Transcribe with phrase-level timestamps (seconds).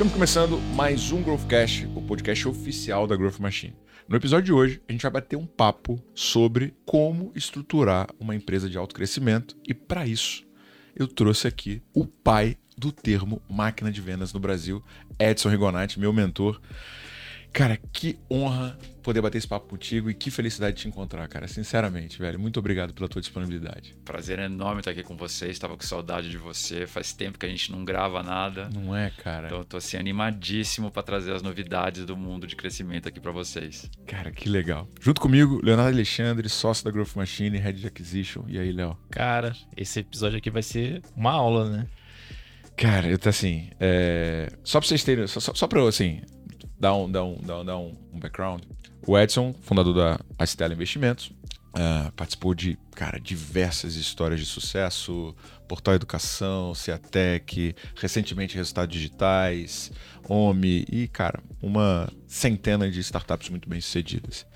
[0.00, 3.76] Estamos começando mais um Growthcast, o podcast oficial da Growth Machine.
[4.08, 8.66] No episódio de hoje, a gente vai bater um papo sobre como estruturar uma empresa
[8.70, 10.42] de alto crescimento e para isso
[10.96, 14.82] eu trouxe aqui o pai do termo máquina de vendas no Brasil,
[15.18, 16.58] Edson Rigonati, meu mentor.
[17.52, 21.48] Cara, que honra poder bater esse papo contigo e que felicidade de te encontrar, cara.
[21.48, 22.38] Sinceramente, velho.
[22.38, 23.94] Muito obrigado pela tua disponibilidade.
[24.04, 25.52] Prazer enorme estar aqui com vocês.
[25.52, 26.86] Estava com saudade de você.
[26.86, 28.70] Faz tempo que a gente não grava nada.
[28.72, 29.46] Não é, cara?
[29.46, 33.32] Então eu tô assim animadíssimo para trazer as novidades do mundo de crescimento aqui para
[33.32, 33.90] vocês.
[34.06, 34.88] Cara, que legal.
[35.00, 38.44] Junto comigo, Leonardo Alexandre, sócio da Growth Machine, Head de Acquisition.
[38.46, 38.96] E aí, Léo?
[39.10, 41.86] Cara, esse episódio aqui vai ser uma aula, né?
[42.76, 43.70] Cara, eu tô assim.
[43.78, 44.48] É...
[44.64, 45.26] Só pra vocês terem.
[45.26, 46.22] Só, só, só pra eu, assim,
[46.80, 48.62] dar um, dar um, dar um, dar um background.
[49.06, 51.30] O Edson, fundador da Astela Investimentos,
[51.74, 55.34] uh, participou de, cara, diversas histórias de sucesso,
[55.68, 59.92] Portal Educação, Ciatec, recentemente Resultados Digitais,
[60.28, 64.46] OMI e, cara, uma centena de startups muito bem sucedidas.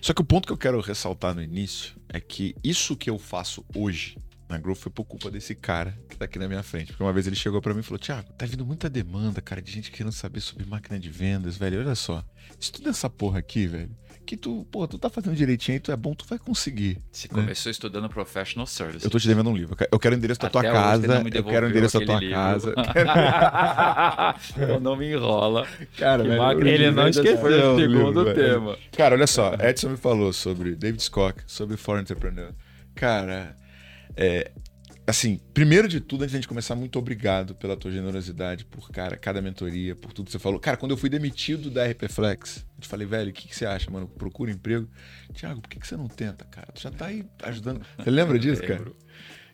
[0.00, 3.18] Só que o ponto que eu quero ressaltar no início é que isso que eu
[3.18, 4.18] faço hoje
[4.48, 6.88] na Growth foi por culpa desse cara que tá aqui na minha frente.
[6.88, 9.60] Porque uma vez ele chegou para mim e falou: Tiago, tá vindo muita demanda, cara,
[9.60, 11.80] de gente querendo saber sobre máquina de vendas, velho.
[11.80, 12.24] Olha só.
[12.58, 13.90] Estuda essa porra aqui, velho.
[14.24, 16.98] Que tu, pô, tu tá fazendo direitinho, tu é bom, tu vai conseguir.
[17.12, 17.42] Você né?
[17.42, 19.04] começou estudando Professional Service.
[19.04, 19.76] Eu tô te devendo um livro.
[19.90, 21.06] Eu quero o endereço da tua casa.
[21.32, 22.34] Eu quero o endereço da tua livro.
[22.34, 22.74] casa.
[24.82, 25.66] não me enrola.
[25.96, 27.38] Cara, velho, ele não esqueceu.
[27.38, 28.72] Foi o segundo livro, tema.
[28.72, 28.78] Velho.
[28.96, 29.54] Cara, olha só.
[29.60, 32.52] Edson me falou sobre David Scott, sobre Foreign Entrepreneur.
[32.96, 33.54] Cara,
[34.16, 34.50] é,
[35.06, 38.90] assim, primeiro de tudo, antes de a gente começar, muito obrigado pela tua generosidade, por,
[38.90, 40.58] cara, cada mentoria, por tudo que você falou.
[40.58, 43.54] Cara, quando eu fui demitido da RP Flex, eu te falei, velho, o que, que
[43.54, 44.08] você acha, mano?
[44.08, 44.88] Procura emprego.
[45.32, 46.68] Tiago, por que, que você não tenta, cara?
[46.72, 47.84] Tu já tá aí ajudando.
[47.98, 48.84] Você lembra disso, cara?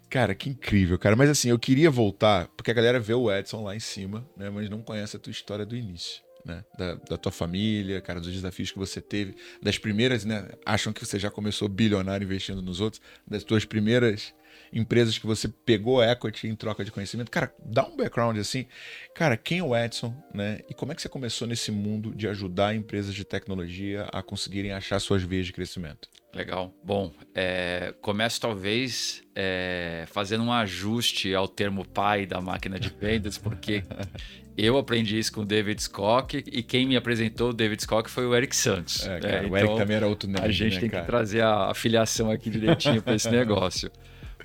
[0.08, 1.16] Cara, que incrível, cara.
[1.16, 4.50] Mas assim, eu queria voltar, porque a galera vê o Edson lá em cima, né?
[4.50, 6.22] Mas não conhece a tua história do início.
[6.44, 6.64] Né?
[6.76, 10.48] Da, da, tua família, cara, dos desafios que você teve, das primeiras, né?
[10.66, 14.34] Acham que você já começou bilionário investindo nos outros, das tuas primeiras
[14.72, 17.30] empresas que você pegou equity em troca de conhecimento.
[17.30, 18.66] Cara, dá um background assim.
[19.14, 20.60] Cara, quem é o Edson, né?
[20.68, 24.72] E como é que você começou nesse mundo de ajudar empresas de tecnologia a conseguirem
[24.72, 26.08] achar suas vias de crescimento?
[26.34, 26.74] Legal.
[26.82, 33.36] Bom, é, começo talvez é, fazendo um ajuste ao termo pai da máquina de vendas,
[33.36, 33.84] porque
[34.56, 38.24] eu aprendi isso com o David Scott e quem me apresentou o David Scott foi
[38.26, 39.06] o Eric Santos.
[39.06, 41.02] É, cara, é, o Eric então, também era outro nerd, A gente né, tem cara?
[41.02, 43.90] que trazer a afiliação aqui direitinho para esse negócio.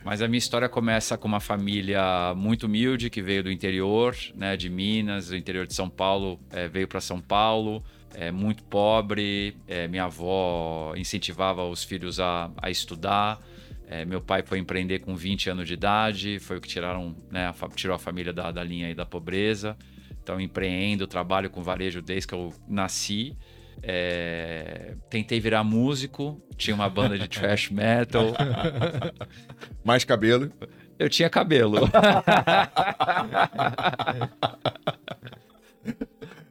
[0.08, 4.56] Mas a minha história começa com uma família muito humilde que veio do interior, né,
[4.56, 7.84] de Minas, do interior de São Paulo, é, veio para São Paulo,
[8.16, 9.58] é, muito pobre.
[9.68, 13.38] É, minha avó incentivava os filhos a, a estudar.
[13.86, 17.48] É, meu pai foi empreender com 20 anos de idade, foi o que tiraram, né,
[17.50, 19.76] a, tirou a família da, da linha aí da pobreza.
[20.24, 23.36] Então, empreendo, trabalho com varejo desde que eu nasci.
[23.82, 28.34] É, tentei virar músico, tinha uma banda de thrash metal.
[29.84, 30.52] Mais cabelo?
[31.00, 31.78] Eu tinha cabelo.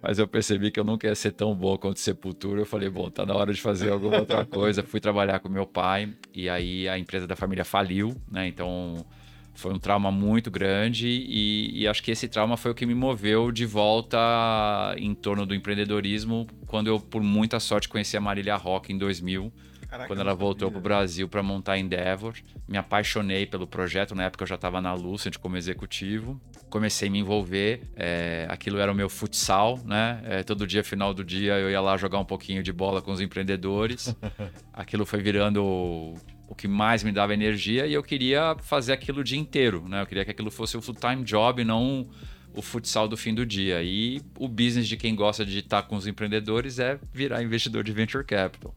[0.00, 2.60] Mas eu percebi que eu nunca ia ser tão bom quanto Sepultura.
[2.60, 4.84] Eu falei, bom, tá na hora de fazer alguma outra coisa.
[4.84, 8.46] Fui trabalhar com meu pai e aí a empresa da família faliu, né?
[8.46, 9.04] Então
[9.56, 12.94] foi um trauma muito grande e, e, acho que esse trauma foi o que me
[12.94, 14.18] moveu de volta
[14.98, 19.52] em torno do empreendedorismo quando eu, por muita sorte, conheci a Marília Rock em 2000.
[19.88, 22.34] Caraca, quando ela voltou para o Brasil para montar a Endeavor.
[22.66, 26.40] Me apaixonei pelo projeto, na época eu já estava na Lucent como executivo.
[26.68, 30.20] Comecei a me envolver, é, aquilo era o meu futsal, né?
[30.24, 33.12] É, todo dia, final do dia, eu ia lá jogar um pouquinho de bola com
[33.12, 34.14] os empreendedores.
[34.72, 36.14] aquilo foi virando
[36.48, 40.02] o que mais me dava energia e eu queria fazer aquilo o dia inteiro, né?
[40.02, 42.08] Eu queria que aquilo fosse o full-time job, não
[42.54, 43.82] o futsal do fim do dia.
[43.82, 47.92] E o business de quem gosta de estar com os empreendedores é virar investidor de
[47.92, 48.74] venture capital.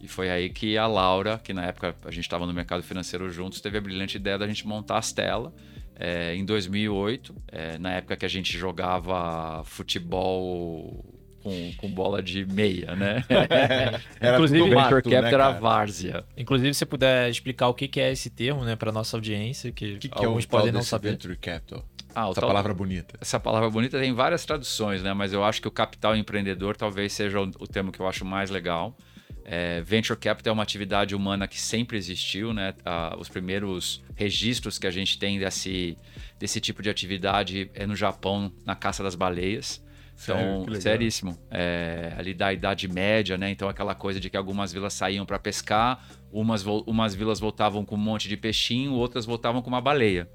[0.00, 3.30] E foi aí que a Laura, que na época a gente estava no mercado financeiro
[3.30, 5.54] juntos, teve a brilhante ideia da gente montar a Stella.
[5.94, 12.44] É, em 2008, é, na época que a gente jogava futebol com, com bola de
[12.46, 13.24] meia, né?
[14.20, 16.24] era Inclusive, o Venture Capital né, era várzea.
[16.36, 19.96] Inclusive, se você puder explicar o que é esse termo, né, para nossa audiência, que,
[19.98, 21.10] que, que alguns é podem não saber.
[21.10, 21.84] Venture Capital.
[22.14, 23.16] Ah, essa tal, palavra bonita.
[23.20, 25.12] Essa palavra bonita tem várias traduções, né?
[25.14, 28.24] Mas eu acho que o capital empreendedor talvez seja o, o termo que eu acho
[28.24, 28.96] mais legal.
[29.44, 32.74] É, venture capital é uma atividade humana que sempre existiu, né?
[32.84, 35.96] Ah, os primeiros registros que a gente tem desse,
[36.38, 39.82] desse tipo de atividade é no Japão, na caça das baleias.
[40.22, 41.38] Então, Sério, seríssimo.
[41.50, 43.50] É, ali da Idade Média, né?
[43.50, 47.94] Então, aquela coisa de que algumas vilas saíam para pescar, umas, umas vilas voltavam com
[47.94, 50.28] um monte de peixinho, outras voltavam com uma baleia.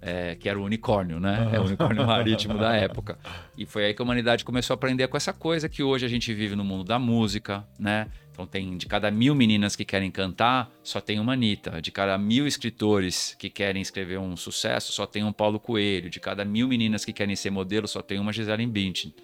[0.00, 1.50] é, que era o unicórnio, né?
[1.52, 3.18] É o unicórnio marítimo da época.
[3.56, 6.08] E foi aí que a humanidade começou a aprender com essa coisa que hoje a
[6.08, 8.06] gente vive no mundo da música, né?
[8.36, 11.80] Então tem de cada mil meninas que querem cantar, só tem uma Anitta.
[11.80, 16.10] De cada mil escritores que querem escrever um sucesso, só tem um Paulo Coelho.
[16.10, 19.14] De cada mil meninas que querem ser modelo, só tem uma Gisele Bündchen.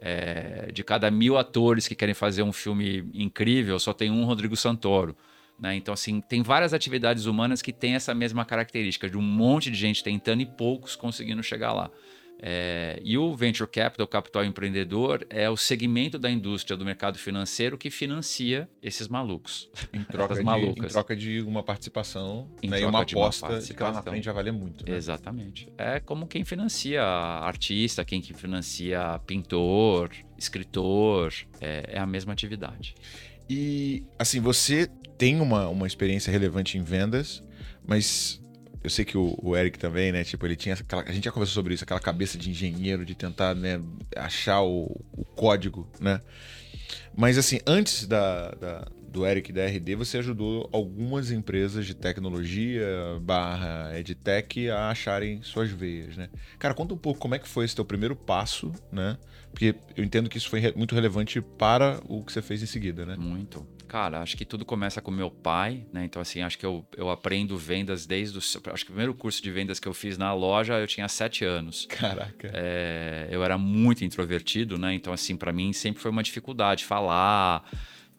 [0.00, 4.56] É, de cada mil atores que querem fazer um filme incrível, só tem um Rodrigo
[4.56, 5.14] Santoro.
[5.58, 5.76] Né?
[5.76, 9.76] Então, assim, tem várias atividades humanas que têm essa mesma característica, de um monte de
[9.76, 11.90] gente tentando e poucos conseguindo chegar lá.
[12.40, 17.78] É, e o Venture Capital, capital empreendedor, é o segmento da indústria do mercado financeiro
[17.78, 19.70] que financia esses malucos.
[19.92, 20.84] Em troca, de, malucas.
[20.84, 24.24] em troca de uma participação em né, e uma aposta uma que lá na frente
[24.24, 24.88] já vale muito.
[24.88, 24.96] Né?
[24.96, 25.72] Exatamente.
[25.78, 32.94] É como quem financia artista, quem que financia pintor, escritor, é, é a mesma atividade.
[33.48, 37.42] E, assim, você tem uma, uma experiência relevante em vendas,
[37.86, 38.40] mas
[38.84, 40.22] eu sei que o, o, Eric também, né?
[40.22, 43.14] Tipo, ele tinha aquela, a gente já conversou sobre isso, aquela cabeça de engenheiro de
[43.14, 43.80] tentar, né,
[44.14, 46.20] achar o, o código, né?
[47.16, 52.86] Mas assim, antes da, da, do Eric da RD, você ajudou algumas empresas de tecnologia
[53.22, 56.28] barra edtech a acharem suas veias, né?
[56.58, 59.16] Cara, conta um pouco como é que foi esse teu primeiro passo, né?
[59.50, 63.06] Porque eu entendo que isso foi muito relevante para o que você fez em seguida,
[63.06, 63.16] né?
[63.16, 63.66] Muito.
[63.86, 66.04] Cara, acho que tudo começa com meu pai, né?
[66.04, 68.40] Então, assim, acho que eu, eu aprendo vendas desde o.
[68.40, 71.44] Acho que o primeiro curso de vendas que eu fiz na loja eu tinha sete
[71.44, 71.86] anos.
[71.86, 72.50] Caraca.
[72.52, 74.94] É, eu era muito introvertido, né?
[74.94, 77.64] Então, assim, para mim sempre foi uma dificuldade falar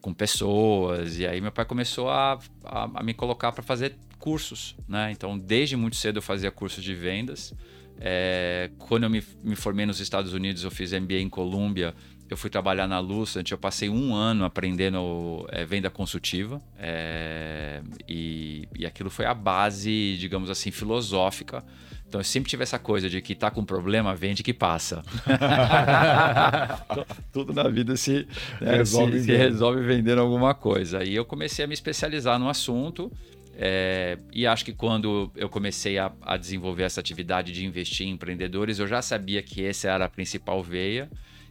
[0.00, 1.18] com pessoas.
[1.18, 5.10] E aí meu pai começou a, a, a me colocar para fazer cursos, né?
[5.10, 7.52] Então, desde muito cedo eu fazia cursos de vendas.
[7.98, 11.94] É, quando eu me, me, formei nos Estados Unidos, eu fiz MBA em Colômbia.
[12.28, 18.68] Eu fui trabalhar na Lucent, eu passei um ano aprendendo é, venda consultiva é, e,
[18.76, 21.64] e aquilo foi a base, digamos assim, filosófica.
[22.08, 25.02] Então eu sempre tive essa coisa de que tá com problema, vende que passa.
[27.32, 28.26] Tudo na vida se,
[28.60, 31.04] né, resolve, se, se resolve vendendo alguma coisa.
[31.04, 33.10] E eu comecei a me especializar no assunto
[33.58, 38.10] é, e acho que quando eu comecei a, a, desenvolver essa atividade de investir em
[38.10, 41.08] empreendedores, eu já sabia que essa era a principal veia.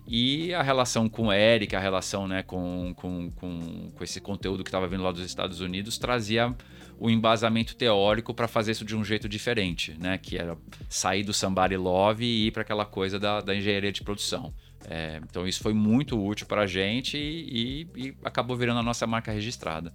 [0.07, 4.63] E a relação com o Eric, a relação né, com, com, com, com esse conteúdo
[4.63, 6.53] que estava vindo lá dos Estados Unidos, trazia
[6.99, 10.17] o embasamento teórico para fazer isso de um jeito diferente, né?
[10.17, 10.57] Que era
[10.87, 14.53] sair do Somebody Love e ir para aquela coisa da, da engenharia de produção.
[14.87, 18.83] É, então isso foi muito útil para a gente e, e, e, acabou virando a
[18.83, 19.91] nossa marca registrada.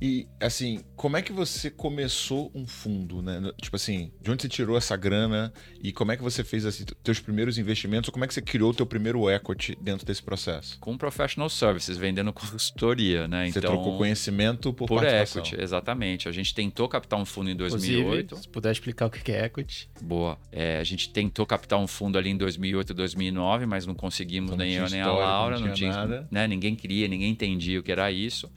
[0.00, 3.52] E assim, como é que você começou um fundo, né?
[3.60, 5.52] Tipo assim, de onde você tirou essa grana
[5.82, 8.08] e como é que você fez assim, teus primeiros investimentos?
[8.08, 10.78] Ou como é que você criou o teu primeiro equity dentro desse processo?
[10.80, 13.50] Com professional services, vendendo consultoria, né?
[13.50, 16.28] Você então, trocou conhecimento por, por equity, exatamente.
[16.28, 18.00] A gente tentou captar um fundo em 2008.
[18.04, 19.90] Inclusive, se puder explicar o que é equity.
[20.00, 20.38] Boa.
[20.50, 24.56] É, a gente tentou captar um fundo ali em 2008, 2009, mas não conseguimos conseguimos,
[24.56, 26.28] nem eu nem a Laura, não tinha, não tinha nada.
[26.30, 28.50] Né, ninguém queria, ninguém entendia o que era isso.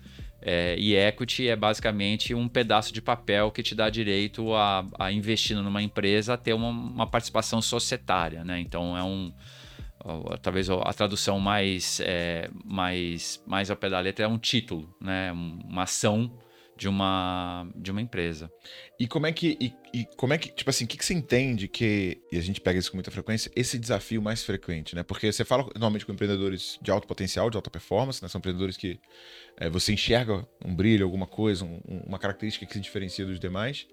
[0.45, 5.11] É, e equity é basicamente um pedaço de papel que te dá direito a, a
[5.11, 8.43] investir numa empresa a ter uma, uma participação societária.
[8.43, 8.59] Né?
[8.59, 9.33] Então é um.
[10.41, 15.31] Talvez a tradução mais, é, mais, mais ao pé da letra é um título, né?
[15.31, 16.29] uma ação
[16.75, 18.51] de uma, de uma empresa.
[18.99, 21.13] E como é que, e, e como é que, tipo assim, o que, que você
[21.13, 25.03] entende que, e a gente pega isso com muita frequência, esse desafio mais frequente, né?
[25.03, 28.27] Porque você fala normalmente com empreendedores de alto potencial, de alta performance, né?
[28.27, 28.99] São empreendedores que
[29.57, 33.87] é, você enxerga um brilho, alguma coisa, um, uma característica que se diferencia dos demais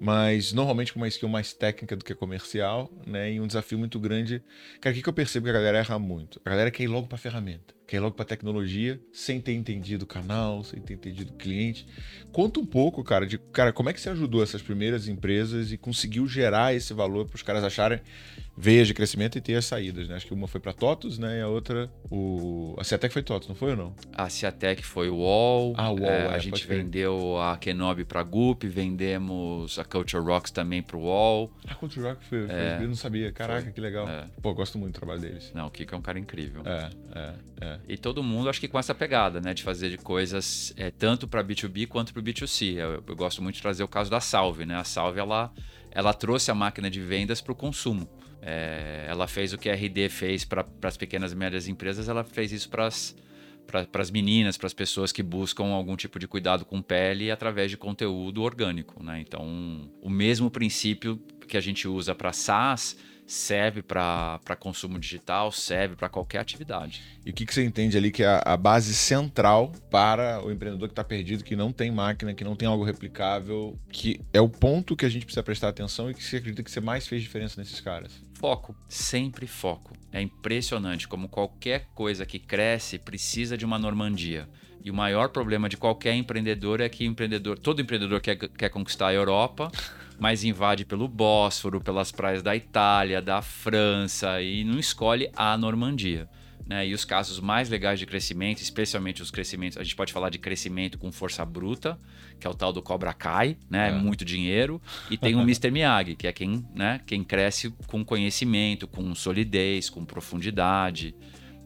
[0.00, 3.34] mas normalmente com uma skill mais técnica do que comercial, né?
[3.34, 4.42] E um desafio muito grande.
[4.80, 6.40] Cara, o que, que eu percebo que a galera erra muito?
[6.44, 10.04] A galera quer ir logo para ferramenta, quer ir logo para tecnologia, sem ter entendido
[10.04, 11.86] o canal, sem ter entendido o cliente.
[12.32, 15.76] Conta um pouco, cara, de cara, como é que você ajudou essas primeiras empresas e
[15.76, 18.00] conseguiu gerar esse valor para os caras acharem
[18.56, 20.16] veias de crescimento e ter as saídas, né?
[20.16, 21.38] Acho que uma foi para TOTUS, né?
[21.38, 22.74] E a outra, o...
[22.78, 23.94] a Ciatec foi TOTUS, não foi ou não?
[24.12, 25.74] A Ciatec foi o UOL.
[25.76, 30.50] Ah, UOL, é, é, A gente vendeu a Kenobi para Gup, vendemos a Culture Rocks
[30.50, 31.50] também para o UOL.
[31.66, 33.32] A Culture Rock foi, foi é, eu não sabia.
[33.32, 33.72] Caraca, foi.
[33.72, 34.08] que legal.
[34.08, 34.26] É.
[34.40, 35.50] Pô, gosto muito do trabalho deles.
[35.54, 36.62] Não, o Kiko é um cara incrível.
[36.64, 37.78] É, é, é.
[37.88, 39.52] E todo mundo, acho que com essa pegada, né?
[39.54, 42.76] De fazer de coisas é, tanto para B2B quanto para B2C.
[42.76, 44.76] Eu, eu gosto muito de trazer o caso da Salve, né?
[44.76, 45.52] A Salve, ela,
[45.90, 48.08] ela trouxe a máquina de vendas para o consumo.
[48.40, 52.24] É, ela fez o que a RD fez para as pequenas e médias empresas, ela
[52.24, 56.82] fez isso para as meninas, para as pessoas que buscam algum tipo de cuidado com
[56.82, 59.00] pele através de conteúdo orgânico.
[59.00, 59.20] Né?
[59.20, 62.96] Então, o mesmo princípio que a gente usa para SaaS
[63.32, 67.02] serve para consumo digital, serve para qualquer atividade.
[67.24, 70.50] E o que, que você entende ali que é a, a base central para o
[70.50, 74.40] empreendedor que está perdido, que não tem máquina, que não tem algo replicável, que é
[74.40, 77.08] o ponto que a gente precisa prestar atenção e que você acredita que você mais
[77.08, 78.12] fez diferença nesses caras?
[78.34, 79.96] Foco, sempre foco.
[80.12, 84.46] É impressionante como qualquer coisa que cresce precisa de uma normandia.
[84.84, 89.08] E o maior problema de qualquer empreendedor é que empreendedor, todo empreendedor quer, quer conquistar
[89.08, 89.70] a Europa,
[90.22, 96.28] mas invade pelo Bósforo, pelas praias da Itália, da França e não escolhe a Normandia.
[96.64, 96.86] Né?
[96.86, 100.38] E os casos mais legais de crescimento, especialmente os crescimentos, a gente pode falar de
[100.38, 101.98] crescimento com força bruta,
[102.38, 103.88] que é o tal do Cobra Kai, né?
[103.88, 103.92] É.
[103.92, 104.80] Muito dinheiro.
[105.10, 105.72] E tem o Mr.
[105.72, 107.00] Miyagi, que é quem, né?
[107.04, 111.16] quem cresce com conhecimento, com solidez, com profundidade.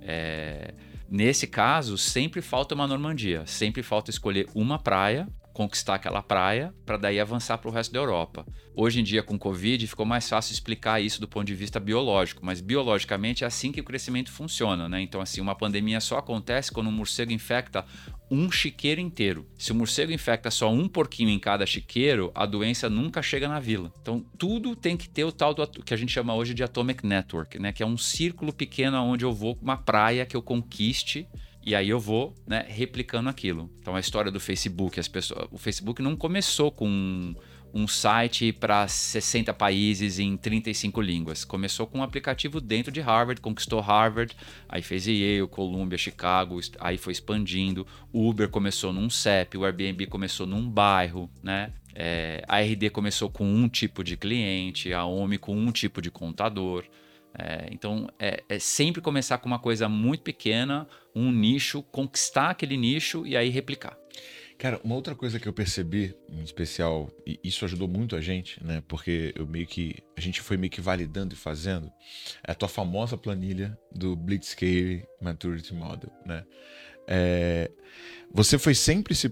[0.00, 0.72] É...
[1.10, 6.98] Nesse caso, sempre falta uma Normandia, sempre falta escolher uma praia conquistar aquela praia para
[6.98, 8.46] daí avançar para o resto da Europa.
[8.74, 12.44] Hoje em dia, com Covid, ficou mais fácil explicar isso do ponto de vista biológico,
[12.44, 15.00] mas biologicamente é assim que o crescimento funciona, né?
[15.00, 17.86] Então, assim, uma pandemia só acontece quando um morcego infecta
[18.30, 19.46] um chiqueiro inteiro.
[19.56, 23.58] Se o morcego infecta só um porquinho em cada chiqueiro, a doença nunca chega na
[23.58, 23.90] vila.
[24.02, 27.06] Então, tudo tem que ter o tal do que a gente chama hoje de atomic
[27.06, 27.72] network, né?
[27.72, 31.26] Que é um círculo pequeno onde eu vou uma praia que eu conquiste
[31.66, 33.68] e aí eu vou né, replicando aquilo.
[33.80, 37.34] Então a história do Facebook, as pessoas, o Facebook não começou com um,
[37.74, 41.44] um site para 60 países em 35 línguas.
[41.44, 44.32] Começou com um aplicativo dentro de Harvard, conquistou Harvard,
[44.68, 47.84] aí fez Yale, Columbia, Chicago, aí foi expandindo.
[48.12, 51.72] O Uber começou num CEP, o Airbnb começou num bairro, né?
[51.92, 56.12] É, a RD começou com um tipo de cliente, a OMI com um tipo de
[56.12, 56.84] contador.
[57.38, 62.76] É, então, é, é, sempre começar com uma coisa muito pequena, um nicho, conquistar aquele
[62.76, 63.96] nicho e aí replicar.
[64.58, 68.62] Cara, uma outra coisa que eu percebi, em especial, e isso ajudou muito a gente,
[68.64, 68.82] né?
[68.88, 69.96] Porque eu meio que.
[70.16, 71.92] A gente foi meio que validando e fazendo,
[72.42, 76.42] é a tua famosa planilha do Blitzscaling Maturity Model, né?
[77.06, 77.70] É,
[78.32, 79.28] você foi sempre se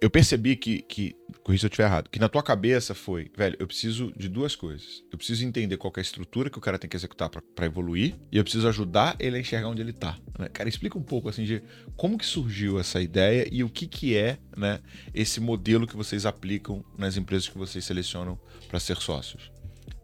[0.00, 3.66] eu percebi que, que se eu estiver errado, que na tua cabeça foi, velho, eu
[3.66, 5.02] preciso de duas coisas.
[5.10, 8.14] Eu preciso entender qual é a estrutura que o cara tem que executar para evoluir
[8.30, 10.18] e eu preciso ajudar ele a enxergar onde ele tá.
[10.38, 10.48] Né?
[10.48, 11.62] Cara, explica um pouco assim de
[11.96, 14.80] como que surgiu essa ideia e o que que é, né,
[15.14, 18.38] esse modelo que vocês aplicam nas empresas que vocês selecionam
[18.68, 19.50] para ser sócios.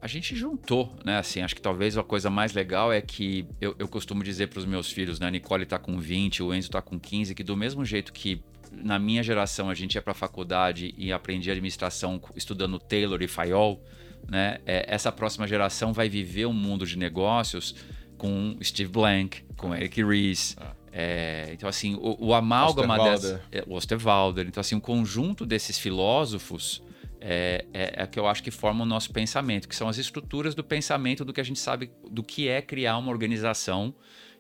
[0.01, 1.19] A gente juntou, né?
[1.19, 4.59] Assim, acho que talvez a coisa mais legal é que eu, eu costumo dizer para
[4.59, 5.29] os meus filhos, né?
[5.29, 8.43] A Nicole está com 20, o Enzo está com 15, que do mesmo jeito que
[8.73, 13.29] na minha geração a gente ia para a faculdade e aprendia administração estudando Taylor e
[13.29, 13.83] Fayol,
[14.29, 14.59] né?
[14.65, 17.75] É, essa próxima geração vai viver um mundo de negócios
[18.17, 20.57] com Steve Blank, com Eric Ries.
[20.61, 20.75] Ah.
[20.93, 23.43] É, então, assim, o, o amálgama dessa.
[23.51, 24.47] É, o Osterwalder.
[24.47, 26.83] Então, assim, o conjunto desses filósofos
[27.21, 30.55] é, é, é que eu acho que forma o nosso pensamento, que são as estruturas
[30.55, 33.95] do pensamento do que a gente sabe do que é criar uma organização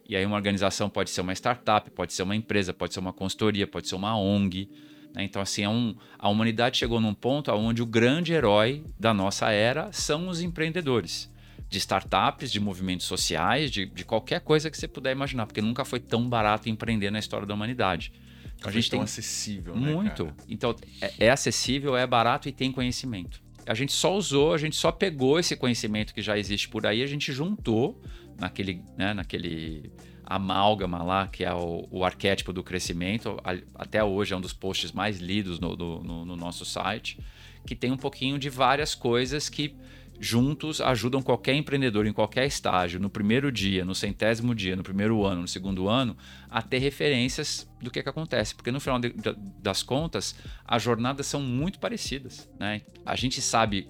[0.09, 3.13] e aí uma organização pode ser uma startup, pode ser uma empresa, pode ser uma
[3.13, 4.69] consultoria, pode ser uma ONG.
[5.15, 5.25] Né?
[5.25, 9.51] Então, assim, é um, a humanidade chegou num ponto onde o grande herói da nossa
[9.51, 11.31] era são os empreendedores.
[11.69, 15.85] De startups, de movimentos sociais, de, de qualquer coisa que você puder imaginar, porque nunca
[15.85, 18.13] foi tão barato empreender na história da humanidade.
[18.57, 20.27] Então, a gente tão tem acessível, né, muito.
[20.27, 20.37] Cara?
[20.49, 23.43] Então é, é acessível, é barato e tem conhecimento.
[23.67, 27.03] A gente só usou, a gente só pegou esse conhecimento que já existe por aí,
[27.03, 28.01] a gente juntou
[28.39, 29.93] naquele, né, naquele
[30.25, 33.37] amálgama lá, que é o, o, arquétipo do crescimento.
[33.75, 37.19] Até hoje é um dos posts mais lidos no, no, no nosso site,
[37.67, 39.77] que tem um pouquinho de várias coisas que
[40.23, 45.25] juntos ajudam qualquer empreendedor em qualquer estágio, no primeiro dia, no centésimo dia, no primeiro
[45.25, 46.17] ano, no segundo ano,
[46.49, 48.55] a ter referências do que, que acontece.
[48.55, 49.13] Porque no final de,
[49.61, 52.49] das contas, as jornadas são muito parecidas.
[52.59, 52.83] Né?
[53.05, 53.89] A gente sabe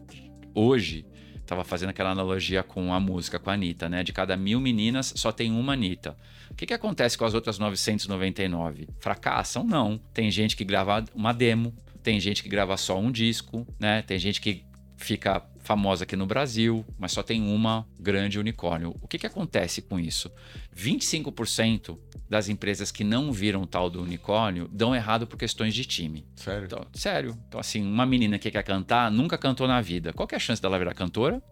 [0.55, 1.05] hoje
[1.45, 4.03] Tava fazendo aquela analogia com a música, com a Anitta, né?
[4.03, 6.17] De cada mil meninas, só tem uma Anitta.
[6.51, 8.89] O que, que acontece com as outras 999?
[9.01, 9.65] Fracassam?
[9.65, 10.01] Não.
[10.15, 14.01] Tem gente que grava uma demo, tem gente que grava só um disco, né?
[14.01, 14.65] Tem gente que
[14.97, 18.95] fica famosa aqui no Brasil, mas só tem uma grande unicórnio.
[19.01, 20.31] O que, que acontece com isso?
[20.77, 26.27] 25% das empresas que não viram tal do unicórnio dão errado por questões de time.
[26.35, 26.65] Sério?
[26.65, 27.39] Então, sério.
[27.49, 30.13] Então, assim, uma menina que quer cantar nunca cantou na vida.
[30.13, 31.43] Qual é a chance dela virar cantora?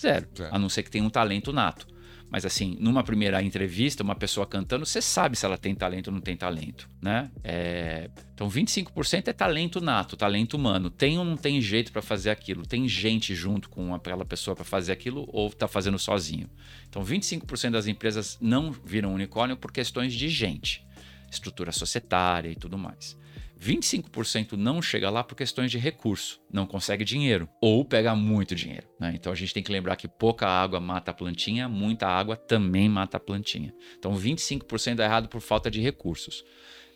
[0.00, 0.26] Zero.
[0.36, 0.54] Zero.
[0.54, 1.86] A não ser que tenha um talento nato.
[2.30, 6.14] Mas assim, numa primeira entrevista, uma pessoa cantando, você sabe se ela tem talento ou
[6.14, 7.30] não tem talento, né?
[7.42, 8.08] É...
[8.32, 10.88] Então 25% é talento nato, talento humano.
[10.88, 12.64] Tem ou não tem jeito para fazer aquilo?
[12.64, 16.48] Tem gente junto com aquela pessoa para fazer aquilo ou está fazendo sozinho?
[16.88, 20.86] Então 25% das empresas não viram unicórnio por questões de gente,
[21.30, 23.18] estrutura societária e tudo mais.
[23.60, 28.88] 25% não chega lá por questões de recurso, não consegue dinheiro ou pega muito dinheiro.
[28.98, 29.12] Né?
[29.14, 32.88] Então a gente tem que lembrar que pouca água mata a plantinha, muita água também
[32.88, 33.74] mata a plantinha.
[33.98, 36.42] Então 25% dá errado por falta de recursos.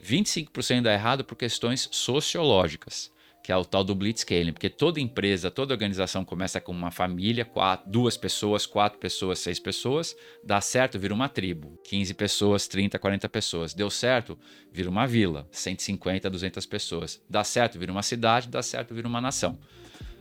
[0.02, 3.13] 25% dá errado por questões sociológicas
[3.44, 7.44] que é o tal do blitzscaling, porque toda empresa, toda organização começa com uma família,
[7.44, 12.98] quatro, duas pessoas, quatro pessoas, seis pessoas, dá certo, vira uma tribo, 15 pessoas, 30,
[12.98, 13.74] 40 pessoas.
[13.74, 14.38] Deu certo,
[14.72, 17.22] vira uma vila, 150, 200 pessoas.
[17.28, 19.58] Dá certo, vira uma cidade, dá certo, vira uma nação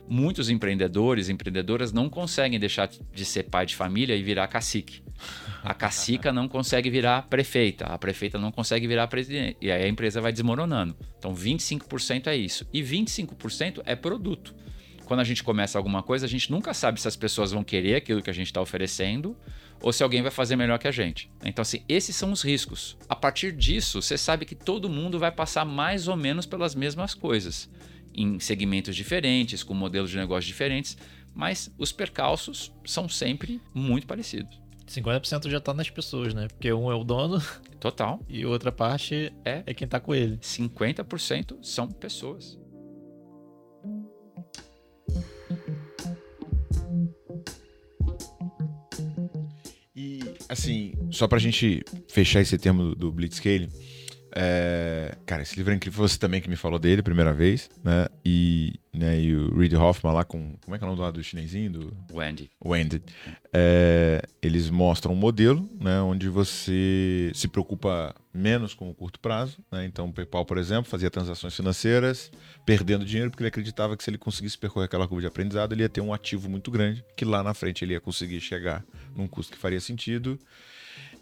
[0.08, 5.02] muitos empreendedores, empreendedoras não conseguem deixar de ser pai de família e virar cacique.
[5.62, 9.56] A cacica não consegue virar prefeita, a prefeita não consegue virar presidente.
[9.60, 10.96] E aí a empresa vai desmoronando.
[11.18, 12.66] Então 25% é isso.
[12.72, 14.54] E 25% é produto.
[15.04, 17.96] Quando a gente começa alguma coisa, a gente nunca sabe se as pessoas vão querer
[17.96, 19.36] aquilo que a gente está oferecendo
[19.82, 21.30] ou se alguém vai fazer melhor que a gente.
[21.44, 22.96] Então, assim, esses são os riscos.
[23.06, 27.12] A partir disso, você sabe que todo mundo vai passar mais ou menos pelas mesmas
[27.12, 27.68] coisas
[28.14, 30.96] em segmentos diferentes, com modelos de negócio diferentes,
[31.34, 34.64] mas os percalços são sempre muito parecidos.
[34.86, 36.46] 50% já está nas pessoas, né?
[36.48, 37.42] Porque um é o dono.
[37.80, 38.20] Total.
[38.28, 40.36] E outra parte é, é quem está com ele.
[40.38, 42.58] 50% são pessoas.
[49.96, 53.68] E, assim, só para a gente fechar esse termo do, do Blitzscaling,
[54.36, 56.06] é, cara, esse livro é incrível.
[56.06, 58.08] Você também que me falou dele a primeira vez, né?
[58.24, 60.56] E, né, e o Reid Hoffman lá com.
[60.64, 61.70] Como é que é o nome do lado do chinesinho?
[61.70, 61.96] Do...
[62.12, 62.50] Wendy.
[62.64, 63.00] Wendy.
[63.52, 66.00] É, eles mostram um modelo, né?
[66.00, 69.84] Onde você se preocupa menos com o curto prazo, né?
[69.84, 72.32] Então, o PayPal, por exemplo, fazia transações financeiras
[72.66, 75.82] perdendo dinheiro porque ele acreditava que se ele conseguisse percorrer aquela curva de aprendizado, ele
[75.82, 79.28] ia ter um ativo muito grande que lá na frente ele ia conseguir chegar num
[79.28, 80.36] custo que faria sentido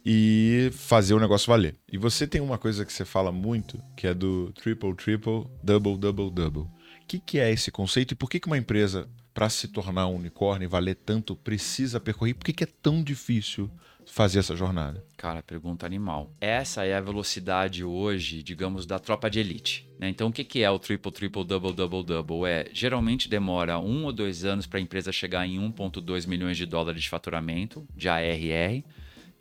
[0.05, 1.77] e fazer o negócio valer.
[1.91, 5.97] E você tem uma coisa que você fala muito, que é do triple, triple, double,
[5.97, 6.63] double, double.
[6.63, 10.07] O que, que é esse conceito e por que, que uma empresa, para se tornar
[10.09, 12.35] um unicórnio e valer tanto, precisa percorrer?
[12.35, 13.71] Por que, que é tão difícil
[14.07, 15.05] fazer essa jornada?
[15.17, 16.35] Cara, pergunta animal.
[16.41, 19.89] Essa é a velocidade hoje, digamos, da tropa de elite.
[19.99, 20.09] Né?
[20.09, 22.45] Então, o que, que é o triple, triple, double, double, double?
[22.47, 26.67] É, geralmente demora um ou dois anos para a empresa chegar em 1,2 milhões de
[26.67, 28.83] dólares de faturamento, de ARR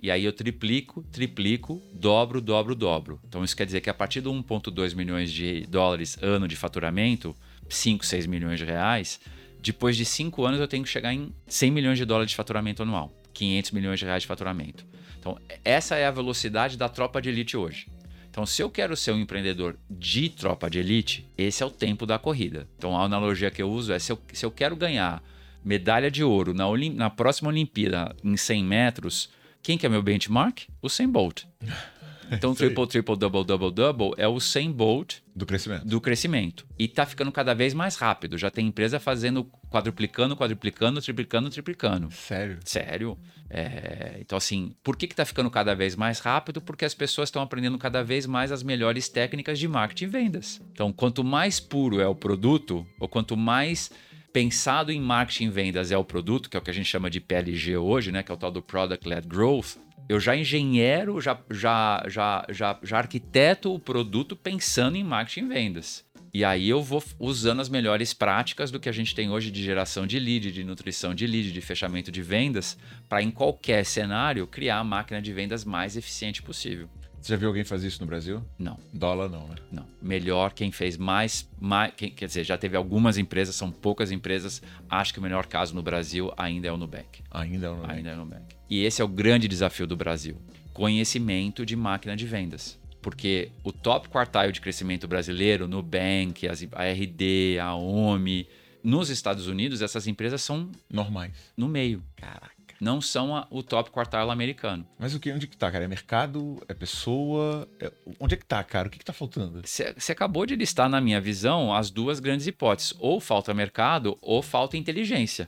[0.01, 3.19] e aí eu triplico, triplico, dobro, dobro, dobro.
[3.27, 7.35] Então isso quer dizer que a partir de 1,2 milhões de dólares ano de faturamento,
[7.69, 9.19] 5, 6 milhões de reais,
[9.61, 12.81] depois de 5 anos eu tenho que chegar em 100 milhões de dólares de faturamento
[12.81, 14.85] anual, 500 milhões de reais de faturamento.
[15.19, 17.87] Então essa é a velocidade da tropa de elite hoje.
[18.31, 22.05] Então, se eu quero ser um empreendedor de tropa de elite, esse é o tempo
[22.05, 22.65] da corrida.
[22.77, 25.21] Então, a analogia que eu uso é: se eu, se eu quero ganhar
[25.65, 29.29] medalha de ouro na, na próxima Olimpíada em 100 metros,
[29.61, 30.63] quem que é meu benchmark?
[30.81, 31.43] O 100 Bolt.
[32.31, 35.85] Então, triple, triple, double, double, double é o 100 Bolt do crescimento.
[35.85, 36.65] Do crescimento.
[36.79, 38.37] E tá ficando cada vez mais rápido.
[38.37, 42.09] Já tem empresa fazendo quadruplicando, quadruplicando, triplicando, triplicando.
[42.11, 42.59] Sério?
[42.63, 43.17] Sério.
[43.49, 44.17] É...
[44.21, 46.61] Então, assim, por que, que tá ficando cada vez mais rápido?
[46.61, 50.61] Porque as pessoas estão aprendendo cada vez mais as melhores técnicas de marketing e vendas.
[50.71, 53.91] Então, quanto mais puro é o produto, ou quanto mais
[54.31, 57.09] pensado em marketing e vendas é o produto, que é o que a gente chama
[57.09, 61.21] de PLG hoje, né, que é o tal do Product Led Growth, eu já engenheiro,
[61.21, 66.05] já, já, já, já, já arquiteto o produto pensando em marketing e vendas.
[66.33, 69.61] E aí eu vou usando as melhores práticas do que a gente tem hoje de
[69.61, 72.77] geração de lead, de nutrição de lead, de fechamento de vendas,
[73.09, 76.89] para em qualquer cenário criar a máquina de vendas mais eficiente possível.
[77.21, 78.43] Você já viu alguém fazer isso no Brasil?
[78.57, 78.79] Não.
[78.91, 79.55] Dólar não, né?
[79.71, 79.85] Não.
[80.01, 84.59] Melhor quem fez mais, mais quem, quer dizer, já teve algumas empresas, são poucas empresas.
[84.89, 87.21] Acho que o melhor caso no Brasil ainda é o Nubank.
[87.29, 87.93] Ainda é o Nubank.
[87.93, 88.55] Ainda é o Nubank.
[88.67, 90.35] E esse é o grande desafio do Brasil:
[90.73, 92.79] conhecimento de máquina de vendas.
[93.03, 98.47] Porque o top quartile de crescimento brasileiro, Nubank, a RD, a OMI,
[98.83, 101.33] nos Estados Unidos, essas empresas são normais.
[101.55, 102.03] No meio.
[102.15, 104.85] Caraca não são a, o top quartal americano.
[104.97, 105.31] Mas o que?
[105.31, 105.85] Onde que tá, cara?
[105.85, 106.59] É mercado?
[106.67, 107.69] É pessoa?
[107.79, 107.91] É...
[108.19, 108.87] Onde é que tá, cara?
[108.87, 109.61] O que, que tá faltando?
[109.63, 112.95] Você acabou de listar, na minha visão, as duas grandes hipóteses.
[112.97, 115.47] Ou falta mercado, ou falta inteligência.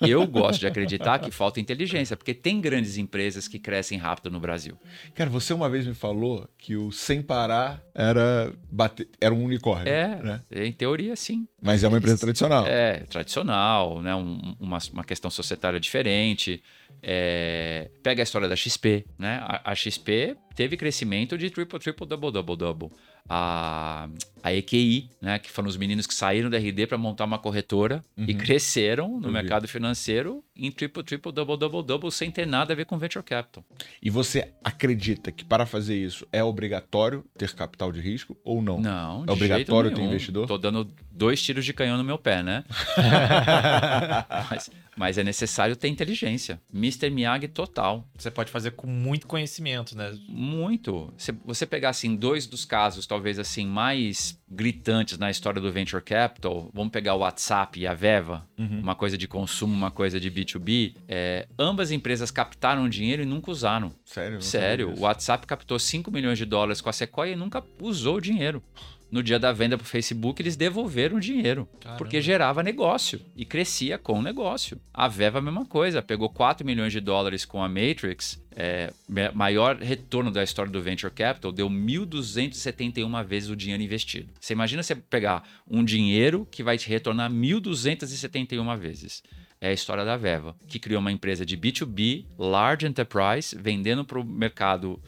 [0.00, 4.38] Eu gosto de acreditar que falta inteligência, porque tem grandes empresas que crescem rápido no
[4.38, 4.78] Brasil.
[5.14, 9.88] Cara, você uma vez me falou que o sem parar era bater, era um unicórnio.
[9.92, 10.42] É, né?
[10.50, 11.46] em teoria, sim.
[11.60, 12.66] Mas é uma empresa tradicional.
[12.66, 14.14] É, tradicional, né?
[14.14, 16.62] Um, uma, uma questão societária diferente.
[17.02, 19.38] É, pega a história da XP, né?
[19.42, 22.88] A, a, XP teve crescimento de triple, triple, double, double, double.
[23.30, 24.08] a,
[24.42, 28.02] a EQI, né, que foram os meninos que saíram da RD para montar uma corretora
[28.16, 28.38] e Uhum.
[28.38, 29.32] cresceram no vi.
[29.34, 33.22] mercado financeiro em triple, triple, double, double, double, sem ter nada a ver com venture
[33.22, 33.62] capital.
[34.02, 38.80] E você acredita que para fazer isso é obrigatório ter capital de risco ou não?
[38.80, 40.46] Não, de É obrigatório ter investidor?
[40.48, 42.64] Tô dando dois tiros de canhão no meu pé, né?
[44.50, 46.60] mas, mas é necessário ter inteligência.
[46.74, 47.08] Mr.
[47.08, 48.06] Miyagi total.
[48.16, 50.12] Você pode fazer com muito conhecimento, né?
[50.28, 51.12] Muito.
[51.16, 56.02] Se você pegar assim dois dos casos, talvez assim mais gritantes na história do venture
[56.02, 58.80] capital, vamos pegar o WhatsApp e a Veva, Uhum.
[58.80, 60.94] uma coisa de consumo, uma coisa de B2B.
[61.06, 63.92] é, ambas empresas captaram dinheiro e nunca usaram.
[64.04, 64.42] Sério?
[64.42, 65.00] Sério, o.
[65.00, 68.62] WhatsApp captou 5 milhões de dólares com a Sequoia e nunca usou o dinheiro.
[69.10, 71.66] No dia da venda para o Facebook, eles devolveram o dinheiro.
[71.80, 71.98] Caramba.
[71.98, 74.78] Porque gerava negócio e crescia com o negócio.
[74.92, 76.02] A Veva, a mesma coisa.
[76.02, 78.92] Pegou 4 milhões de dólares com a Matrix, é,
[79.34, 84.28] maior retorno da história do Venture Capital, deu 1.271 vezes o dinheiro investido.
[84.38, 89.22] Você imagina você pegar um dinheiro que vai te retornar 1.271 vezes.
[89.60, 94.20] É a história da Veva, que criou uma empresa de B2B, large enterprise, vendendo para
[94.20, 95.00] o mercado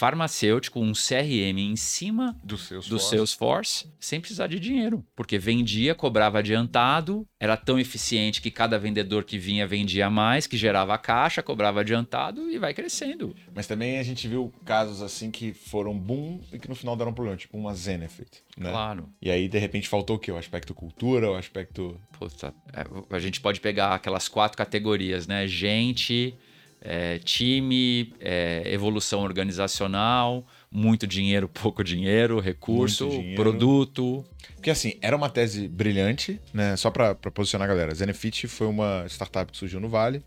[0.00, 2.98] farmacêutico, um CRM em cima Dos seus do.
[2.98, 5.04] Salesforce sem precisar de dinheiro.
[5.14, 10.56] Porque vendia, cobrava adiantado, era tão eficiente que cada vendedor que vinha vendia mais, que
[10.56, 13.36] gerava caixa, cobrava adiantado e vai crescendo.
[13.54, 17.12] Mas também a gente viu casos assim que foram boom e que no final deram
[17.12, 18.70] problema, tipo uma Zenefit, né?
[18.70, 19.06] Claro.
[19.20, 20.32] E aí, de repente, faltou o quê?
[20.32, 22.00] O aspecto cultura, o aspecto...
[22.18, 25.46] Puta, é, a gente pode pegar aquelas quatro categorias, né?
[25.46, 26.34] Gente,
[26.80, 33.42] é, time, é, evolução organizacional, muito dinheiro, pouco dinheiro, recurso, dinheiro.
[33.42, 34.24] produto.
[34.54, 36.76] Porque assim, era uma tese brilhante, né?
[36.76, 37.94] Só pra posicionar a galera.
[37.94, 40.22] Zenefit foi uma startup que surgiu no Vale.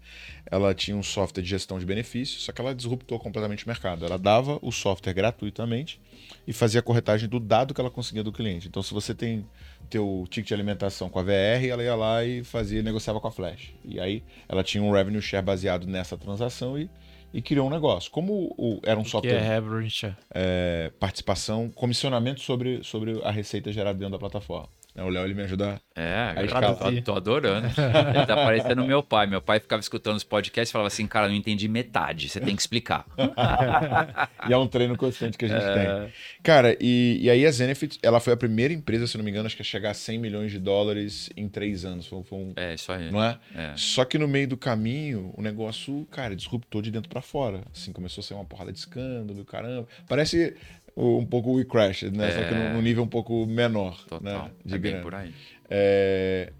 [0.51, 4.05] Ela tinha um software de gestão de benefícios, só que ela disruptou completamente o mercado.
[4.05, 6.01] Ela dava o software gratuitamente
[6.45, 8.67] e fazia a corretagem do dado que ela conseguia do cliente.
[8.67, 9.45] Então, se você tem
[9.89, 13.31] teu ticket de alimentação com a VR, ela ia lá e fazia, negociava com a
[13.31, 13.73] Flash.
[13.85, 16.89] E aí ela tinha um revenue share baseado nessa transação e,
[17.33, 18.11] e criou um negócio.
[18.11, 20.15] Como o- era um Que software é revenue share.
[20.33, 24.67] é, participação, comissionamento sobre, sobre a receita gerada dentro da plataforma.
[24.95, 25.03] Né?
[25.03, 25.81] O Léo ele me ajuda.
[25.95, 26.75] É, escala.
[26.75, 27.67] tô, tô adorando.
[28.15, 29.27] Ele tá parecendo meu pai.
[29.27, 32.55] Meu pai ficava escutando os podcasts e falava assim, cara, não entendi metade, você tem
[32.55, 33.05] que explicar.
[34.49, 35.73] E é um treino constante que a gente É.
[35.73, 36.13] tem.
[36.41, 39.45] Cara, e, e aí a Zenefit, ela foi a primeira empresa, se não me engano,
[39.45, 42.07] acho que a chegar a 100 milhões de dólares em três anos.
[42.07, 43.09] Foi, foi um, É, isso aí.
[43.11, 43.37] Não é?
[43.55, 43.71] É.
[43.75, 47.61] Só que no meio do caminho, o negócio, cara, disruptou de dentro pra fora.
[47.73, 49.87] Assim, começou a ser uma porrada de escândalo, caramba.
[50.09, 50.55] Parece
[50.95, 52.31] um pouco o We Crashed, né?
[52.31, 53.97] Só que num num nível um pouco menor.
[54.05, 54.45] Total.
[54.45, 54.51] Né?
[54.65, 55.33] De é bem por aí.
[55.69, 56.53] É,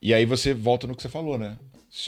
[0.00, 1.56] E aí você volta no que você falou, né?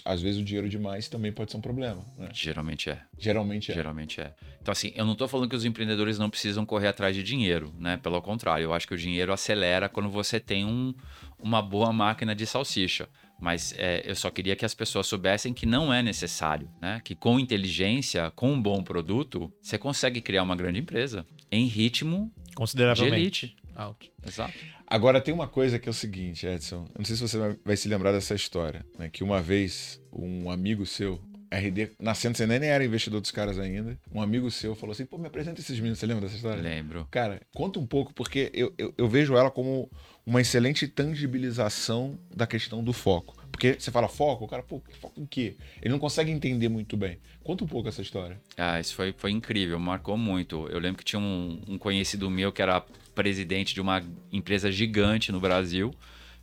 [0.05, 2.03] Às vezes o dinheiro demais também pode ser um problema.
[2.17, 2.29] Né?
[2.33, 3.03] Geralmente é.
[3.19, 3.75] Geralmente é.
[3.75, 4.33] Geralmente é.
[4.63, 7.71] Então, assim, eu não tô falando que os empreendedores não precisam correr atrás de dinheiro,
[7.79, 7.99] né?
[7.99, 10.95] Pelo contrário, eu acho que o dinheiro acelera quando você tem um,
[11.39, 13.09] uma boa máquina de salsicha.
[13.45, 17.03] Mas é, eu só queria que as pessoas soubessem que não é necessário, né?
[17.05, 22.33] Que com inteligência, com um bom produto, você consegue criar uma grande empresa em ritmo
[22.49, 23.45] de Consideravelmente.
[23.45, 23.57] elite.
[23.77, 24.07] Alto.
[24.27, 24.55] Exato.
[24.87, 26.87] Agora tem uma coisa que é o seguinte, Edson.
[26.95, 28.83] Eu não sei se você vai, vai se lembrar dessa história.
[28.99, 29.11] Né?
[29.11, 31.21] Que uma vez um amigo seu,
[31.57, 33.99] RD, nascendo, você nem era investidor dos caras ainda.
[34.13, 35.99] Um amigo seu falou assim: pô, me apresenta esses meninos.
[35.99, 36.63] Você lembra dessa história?
[36.63, 37.07] Lembro.
[37.11, 39.91] Cara, conta um pouco, porque eu, eu, eu vejo ela como
[40.27, 43.37] uma excelente tangibilização da questão do foco.
[43.51, 45.57] Porque você fala foco, o cara, pô, foco em quê?
[45.81, 47.19] Ele não consegue entender muito bem.
[47.45, 48.41] Conta um pouco essa história.
[48.57, 50.67] Ah, isso foi, foi incrível, marcou muito.
[50.69, 52.81] Eu lembro que tinha um, um conhecido meu que era
[53.15, 55.95] presidente de uma empresa gigante no Brasil.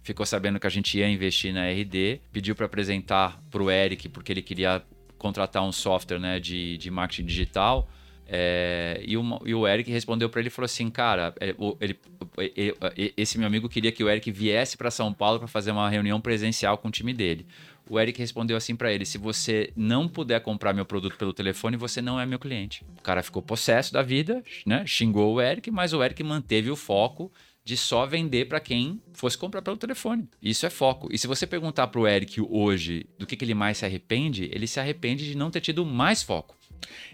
[0.04, 4.08] Ficou sabendo que a gente ia investir na RD, pediu para apresentar para o Eric,
[4.10, 4.82] porque ele queria
[5.22, 7.88] contratar um software né, de, de marketing digital.
[8.34, 11.50] É, e, o, e o Eric respondeu para ele falou assim: Cara, é,
[11.82, 12.00] ele-
[12.38, 15.72] ele- ele- esse meu amigo queria que o Eric viesse para São Paulo para fazer
[15.72, 17.46] uma reunião presencial com o time dele.
[17.90, 21.76] O Eric respondeu assim para ele: Se você não puder comprar meu produto pelo telefone,
[21.76, 22.86] você não é meu cliente.
[23.00, 24.86] O cara ficou possesso da vida, né?
[24.88, 27.30] Xingou o Eric, mas o Eric manteve o foco
[27.64, 30.28] de só vender para quem fosse comprar pelo telefone.
[30.42, 31.08] Isso é foco.
[31.12, 34.68] E se você perguntar pro Eric hoje do que, que ele mais se arrepende, ele
[34.68, 36.56] se arrepende de não ter tido mais foco.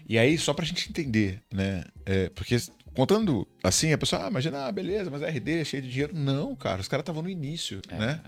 [0.08, 1.84] E aí, só pra gente entender, né?
[2.06, 2.56] É, porque
[2.94, 6.16] contando assim, a pessoa, ah, imagina, ah, beleza, mas a RD é cheio de dinheiro.
[6.16, 8.20] Não, cara, os caras estavam no início, né?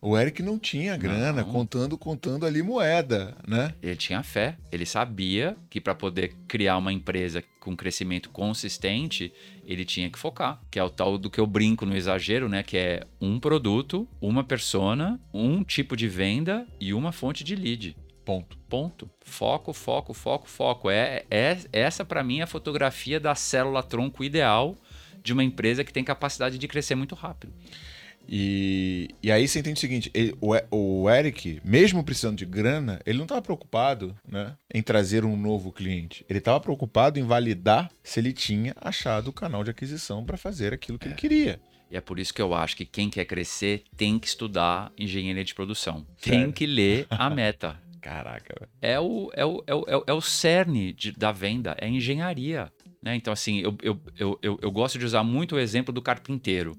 [0.00, 1.52] O Eric não tinha grana, Não.
[1.52, 3.74] contando, contando ali moeda, né?
[3.82, 9.32] Ele tinha fé, ele sabia que para poder criar uma empresa com crescimento consistente,
[9.64, 12.62] ele tinha que focar, que é o tal do que eu brinco no exagero, né,
[12.62, 17.96] que é um produto, uma persona, um tipo de venda e uma fonte de lead.
[18.24, 18.56] Ponto.
[18.68, 19.10] Ponto.
[19.24, 20.90] Foco, foco, foco, foco.
[20.90, 24.76] É, é essa para mim é a fotografia da célula tronco ideal
[25.22, 27.52] de uma empresa que tem capacidade de crescer muito rápido.
[28.30, 33.00] E, e aí você entende o seguinte: ele- o, o Eric, mesmo precisando de grana,
[33.06, 36.24] ele não estava preocupado né, em trazer um novo cliente.
[36.28, 40.74] Ele estava preocupado em validar se ele tinha achado o canal de aquisição para fazer
[40.74, 41.58] aquilo que ele queria.
[41.90, 45.42] E é por isso que eu acho que quem quer crescer tem que estudar engenharia
[45.42, 46.06] de produção.
[46.20, 46.52] Tem Sério?
[46.52, 47.80] que ler a meta.
[48.02, 48.70] Caraca, velho.
[48.82, 51.88] é o, é o, é o, é o- é o cerne de- da venda, é
[51.88, 52.70] engenharia.
[53.02, 53.16] Né?
[53.16, 56.76] Então, assim, eu, eu, eu, eu, eu gosto de usar muito o exemplo do carpinteiro.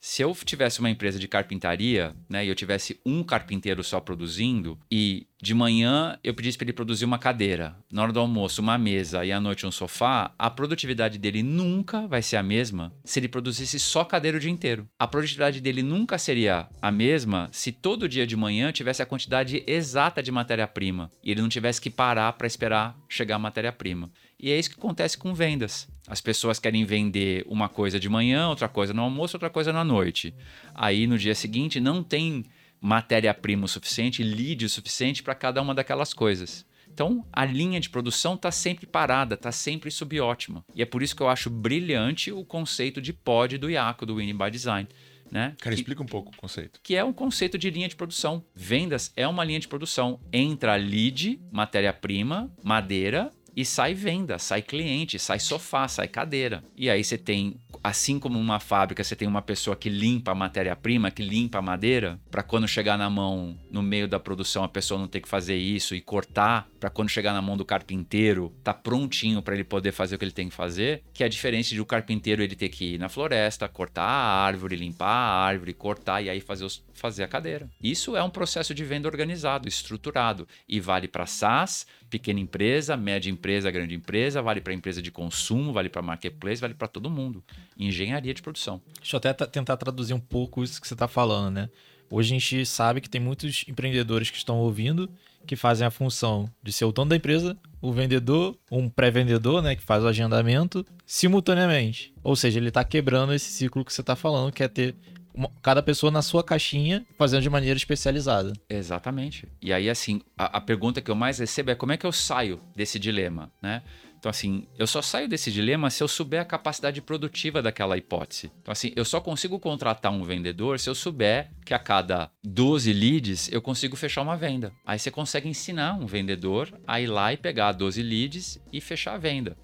[0.00, 4.78] Se eu tivesse uma empresa de carpintaria, né, e eu tivesse um carpinteiro só produzindo,
[4.90, 8.76] e de manhã eu pedisse para ele produzir uma cadeira, na hora do almoço uma
[8.76, 13.18] mesa e à noite um sofá, a produtividade dele nunca vai ser a mesma se
[13.18, 14.86] ele produzisse só cadeira o dia inteiro.
[14.98, 19.64] A produtividade dele nunca seria a mesma se todo dia de manhã tivesse a quantidade
[19.66, 24.10] exata de matéria-prima e ele não tivesse que parar para esperar chegar a matéria-prima.
[24.38, 25.88] E é isso que acontece com vendas.
[26.06, 29.84] As pessoas querem vender uma coisa de manhã, outra coisa no almoço, outra coisa na
[29.84, 30.34] noite.
[30.74, 32.44] Aí no dia seguinte não tem
[32.80, 36.64] matéria-prima o suficiente, lead o suficiente para cada uma daquelas coisas.
[36.92, 40.64] Então, a linha de produção está sempre parada, está sempre subótima.
[40.74, 44.16] E é por isso que eu acho brilhante o conceito de pod do Iaco, do
[44.16, 44.88] Winning by Design.
[45.30, 45.54] Né?
[45.60, 46.80] Cara, que, explica um pouco o conceito.
[46.82, 48.44] que é um conceito de linha de produção.
[48.52, 50.18] Vendas é uma linha de produção.
[50.32, 56.64] Entra lead, matéria-prima, madeira e sai venda, sai cliente, sai sofá, sai cadeira.
[56.76, 60.34] E aí você tem, assim como uma fábrica, você tem uma pessoa que limpa a
[60.34, 64.68] matéria-prima, que limpa a madeira, para quando chegar na mão, no meio da produção, a
[64.68, 68.52] pessoa não ter que fazer isso e cortar, para quando chegar na mão do carpinteiro,
[68.62, 71.74] tá prontinho para ele poder fazer o que ele tem que fazer, que é diferente
[71.74, 75.72] de o carpinteiro ele ter que ir na floresta, cortar a árvore, limpar a árvore,
[75.72, 77.68] cortar e aí fazer, os, fazer a cadeira.
[77.82, 83.30] Isso é um processo de venda organizado, estruturado e vale para SaaS, pequena empresa, média
[83.30, 87.42] empresa, grande empresa, vale para empresa de consumo, vale para marketplace, vale para todo mundo.
[87.78, 88.80] Engenharia de produção.
[89.00, 91.68] Deixa eu até ta- tentar traduzir um pouco isso que você está falando, né?
[92.10, 95.08] Hoje a gente sabe que tem muitos empreendedores que estão ouvindo
[95.46, 99.74] que fazem a função de ser o dono da empresa, o vendedor, um pré-vendedor, né,
[99.74, 102.12] que faz o agendamento simultaneamente.
[102.22, 104.94] Ou seja, ele está quebrando esse ciclo que você está falando, que é ter
[105.32, 108.52] uma- cada pessoa na sua caixinha fazendo de maneira especializada.
[108.68, 109.46] Exatamente.
[109.62, 112.12] E aí, assim, a, a pergunta que eu mais recebo é como é que eu
[112.12, 113.82] saio desse dilema, né?
[114.20, 118.52] Então, assim, eu só saio desse dilema se eu souber a capacidade produtiva daquela hipótese.
[118.60, 122.92] Então, assim, eu só consigo contratar um vendedor se eu souber que a cada 12
[122.92, 124.72] leads eu consigo fechar uma venda.
[124.84, 129.14] Aí você consegue ensinar um vendedor a ir lá e pegar 12 leads e fechar
[129.14, 129.56] a venda.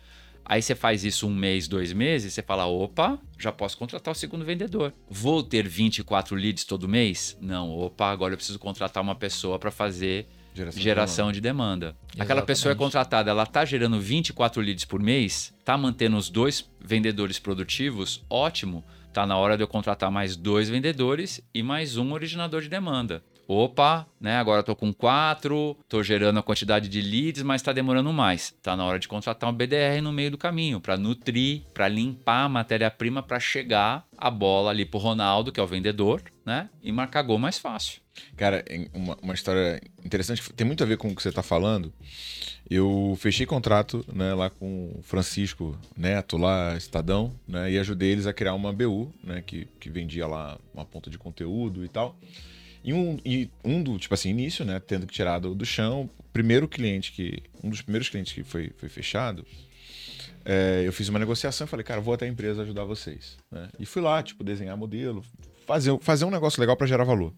[0.43, 4.17] Aí você faz isso um mês, dois meses, você fala: opa, já posso contratar o
[4.17, 4.95] segundo vendedor.
[5.11, 7.37] Vou ter 24 leads todo mês?
[7.43, 11.89] Não, opa, agora eu preciso contratar uma pessoa para fazer Geração, geração de demanda.
[12.15, 12.47] Aquela Exatamente.
[12.47, 17.39] pessoa é contratada, ela tá gerando 24 leads por mês, tá mantendo os dois vendedores
[17.39, 18.83] produtivos, ótimo.
[19.13, 23.23] Tá na hora de eu contratar mais dois vendedores e mais um originador de demanda.
[23.49, 24.37] Opa, né?
[24.37, 28.55] Agora tô com quatro, tô gerando a quantidade de leads, mas tá demorando mais.
[28.63, 32.45] Tá na hora de contratar um BDR no meio do caminho para nutrir, para limpar
[32.45, 36.69] a matéria-prima para chegar a bola ali pro Ronaldo, que é o vendedor, né?
[36.83, 38.01] E marcar gol mais fácil.
[38.37, 41.93] Cara, uma, uma história interessante, tem muito a ver com o que você está falando.
[42.69, 48.27] Eu fechei contrato né, lá com o Francisco Neto, lá, Estadão, né, e ajudei eles
[48.27, 52.17] a criar uma BU, né, que, que vendia lá uma ponta de conteúdo e tal.
[52.87, 56.09] E um, e um do, tipo assim, início, né, tendo que tirar do, do chão,
[56.19, 59.45] o primeiro cliente que, um dos primeiros clientes que foi, foi fechado,
[60.45, 63.37] é, eu fiz uma negociação e falei, cara, vou até a empresa ajudar vocês.
[63.51, 63.69] né?
[63.81, 65.25] E fui lá, tipo, desenhar modelo,
[65.67, 67.35] fazer, fazer um negócio legal para gerar valor.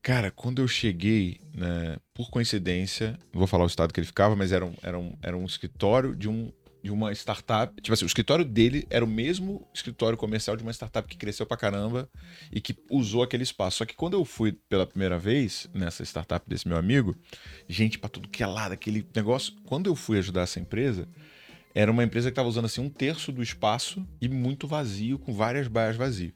[0.00, 4.36] Cara, quando eu cheguei, né, por coincidência, não vou falar o estado que ele ficava,
[4.36, 7.74] mas era um, era um, era um escritório de, um, de uma startup.
[7.80, 11.46] Tipo assim, o escritório dele era o mesmo escritório comercial de uma startup que cresceu
[11.46, 12.10] pra caramba
[12.50, 13.78] e que usou aquele espaço.
[13.78, 17.16] Só que quando eu fui pela primeira vez nessa startup desse meu amigo,
[17.68, 19.54] gente pra tudo que é lado, aquele negócio.
[19.64, 21.08] Quando eu fui ajudar essa empresa,
[21.74, 25.32] era uma empresa que estava usando assim um terço do espaço e muito vazio, com
[25.32, 26.32] várias baias vazias.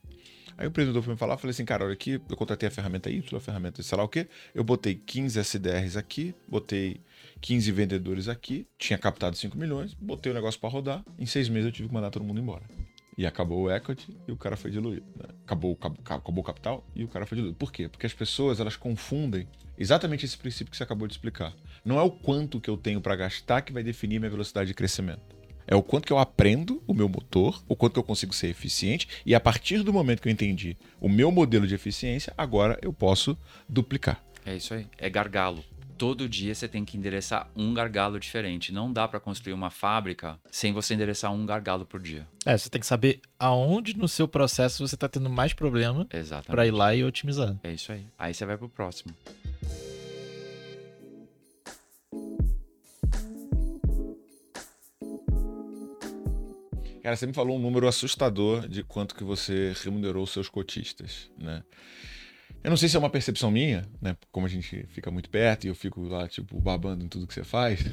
[0.58, 3.10] Aí o empreendedor foi me falar, falei assim, cara, olha aqui, eu contratei a ferramenta
[3.10, 7.00] Y, a ferramenta sei lá o quê, eu botei 15 SDRs aqui, botei
[7.40, 11.66] 15 vendedores aqui, tinha captado 5 milhões, botei o negócio para rodar, em seis meses
[11.66, 12.64] eu tive que mandar todo mundo embora.
[13.18, 15.06] E acabou o equity e o cara foi diluído.
[15.16, 15.24] né?
[15.44, 17.56] Acabou, o cap- acabou o capital e o cara foi diluído.
[17.56, 17.88] Por quê?
[17.88, 21.54] Porque as pessoas elas confundem exatamente esse princípio que você acabou de explicar.
[21.82, 24.74] Não é o quanto que eu tenho para gastar que vai definir minha velocidade de
[24.74, 25.22] crescimento.
[25.66, 28.48] É o quanto que eu aprendo o meu motor, o quanto que eu consigo ser
[28.48, 32.78] eficiente, e a partir do momento que eu entendi o meu modelo de eficiência, agora
[32.82, 33.36] eu posso
[33.68, 34.22] duplicar.
[34.44, 34.86] É isso aí.
[34.98, 35.64] É gargalo.
[35.96, 38.72] Todo dia você tem que endereçar um gargalo diferente.
[38.72, 42.26] Não dá para construir uma fábrica sem você endereçar um gargalo por dia.
[42.44, 46.06] É, você tem que saber aonde no seu processo você está tendo mais problema
[46.46, 47.56] para ir lá e otimizar.
[47.62, 48.06] É isso aí.
[48.18, 49.14] Aí você vai pro próximo.
[57.02, 61.30] Cara, você me falou um número assustador de quanto que você remunerou os seus cotistas,
[61.38, 61.62] né?
[62.62, 64.16] Eu não sei se é uma percepção minha, né?
[64.32, 67.34] Como a gente fica muito perto e eu fico lá, tipo, babando em tudo que
[67.34, 67.84] você faz.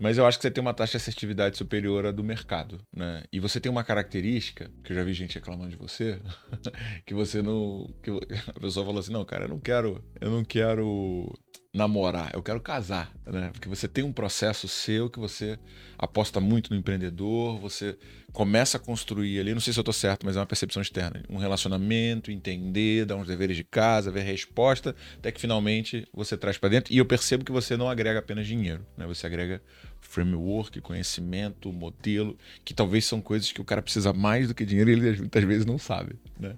[0.00, 3.22] Mas eu acho que você tem uma taxa de assertividade superior à do mercado, né?
[3.30, 6.18] E você tem uma característica, que eu já vi gente reclamando de você,
[7.04, 7.92] que você não.
[8.02, 8.10] Que
[8.56, 10.02] a pessoa falou assim, não, cara, eu não quero.
[10.18, 11.30] Eu não quero
[11.72, 13.50] namorar, eu quero casar, né?
[13.52, 15.56] Porque você tem um processo seu que você
[15.96, 17.96] aposta muito no empreendedor, você
[18.32, 21.22] começa a construir ali, não sei se eu tô certo, mas é uma percepção externa,
[21.28, 26.36] um relacionamento, entender, dar uns deveres de casa, ver a resposta, até que finalmente você
[26.36, 26.92] traz para dentro.
[26.92, 29.06] E eu percebo que você não agrega apenas dinheiro, né?
[29.06, 29.62] Você agrega
[30.00, 34.90] framework, conhecimento, modelo, que talvez são coisas que o cara precisa mais do que dinheiro
[34.90, 36.56] e ele muitas vezes não sabe, né?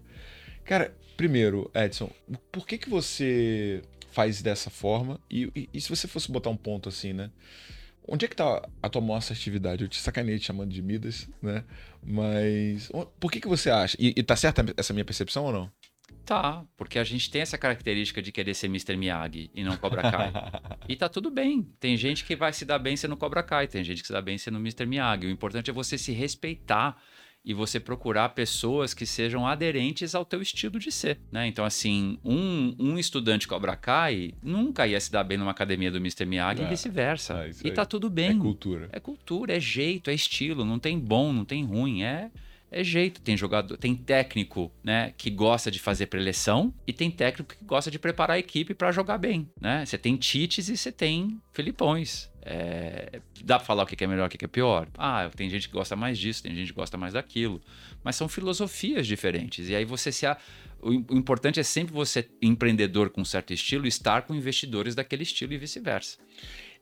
[0.64, 2.10] Cara, primeiro, Edson,
[2.50, 5.18] por que que você faz dessa forma.
[5.28, 7.30] E, e, e, se você fosse botar um ponto assim, né?
[8.06, 9.82] Onde é que tá a tua maior assertividade?
[9.82, 11.64] Eu te sacanei te chamando de Midas, né?
[12.02, 13.96] Mas por que que você acha?
[13.98, 15.70] E, e tá certa essa minha percepção ou não?
[16.24, 18.96] Tá, porque a gente tem essa característica de querer ser Mr.
[18.96, 20.32] Miyagi e não Cobra Kai.
[20.88, 21.62] e tá tudo bem.
[21.80, 24.22] Tem gente que vai se dar bem sendo Cobra Kai, tem gente que se dá
[24.22, 24.86] bem sendo Mr.
[24.86, 25.26] Miyagi.
[25.26, 26.96] O importante é você se respeitar
[27.44, 31.46] e você procurar pessoas que sejam aderentes ao teu estilo de ser, né?
[31.46, 35.98] Então, assim, um, um estudante Cobra Kai nunca ia se dar bem numa academia do
[35.98, 36.24] Mr.
[36.24, 37.44] Miyagi é, e vice-versa.
[37.44, 38.30] É e tá tudo bem.
[38.30, 38.88] É cultura.
[38.92, 42.30] É cultura, é jeito, é estilo, não tem bom, não tem ruim, é
[42.72, 43.20] é jeito.
[43.20, 47.90] Tem jogador, tem técnico, né, que gosta de fazer preleção e tem técnico que gosta
[47.90, 49.84] de preparar a equipe para jogar bem, né?
[49.84, 52.31] Você tem Tites e você tem Filipões.
[52.44, 54.88] É, dá pra falar o que é melhor, o que é pior?
[54.98, 57.60] Ah, tem gente que gosta mais disso, tem gente que gosta mais daquilo.
[58.02, 59.68] Mas são filosofias diferentes.
[59.68, 60.26] E aí você se.
[60.26, 60.36] A...
[60.80, 65.58] O importante é sempre você, empreendedor com certo estilo, estar com investidores daquele estilo e
[65.58, 66.18] vice-versa.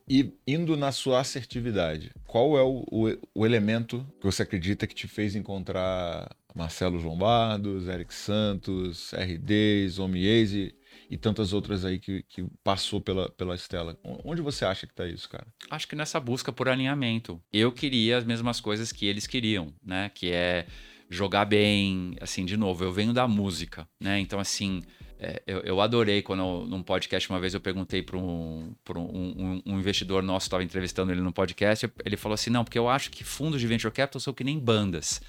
[0.09, 4.95] E indo na sua assertividade, qual é o, o, o, elemento que você acredita que
[4.95, 10.75] te fez encontrar Marcelo Lombardos, Eric Santos, RDs, Omies e,
[11.09, 13.99] e tantas outras aí que, que passou pela, pela Estela?
[14.25, 15.47] Onde você acha que está isso, cara?
[15.71, 17.41] Acho que nessa busca por alinhamento.
[17.53, 20.11] Eu queria as mesmas coisas que eles queriam, né?
[20.15, 20.67] Que é
[21.09, 24.21] jogar bem, assim, de novo, eu venho da música, né?
[24.21, 24.83] Então, assim
[25.23, 29.63] é, eu, eu, adorei quando, eu, num podcast, uma vez eu perguntei para um, um,
[29.67, 33.11] um, investidor nosso, estava entrevistando ele no podcast, ele falou assim: não, porque eu acho
[33.11, 35.21] que fundos de venture capital são que nem bandas.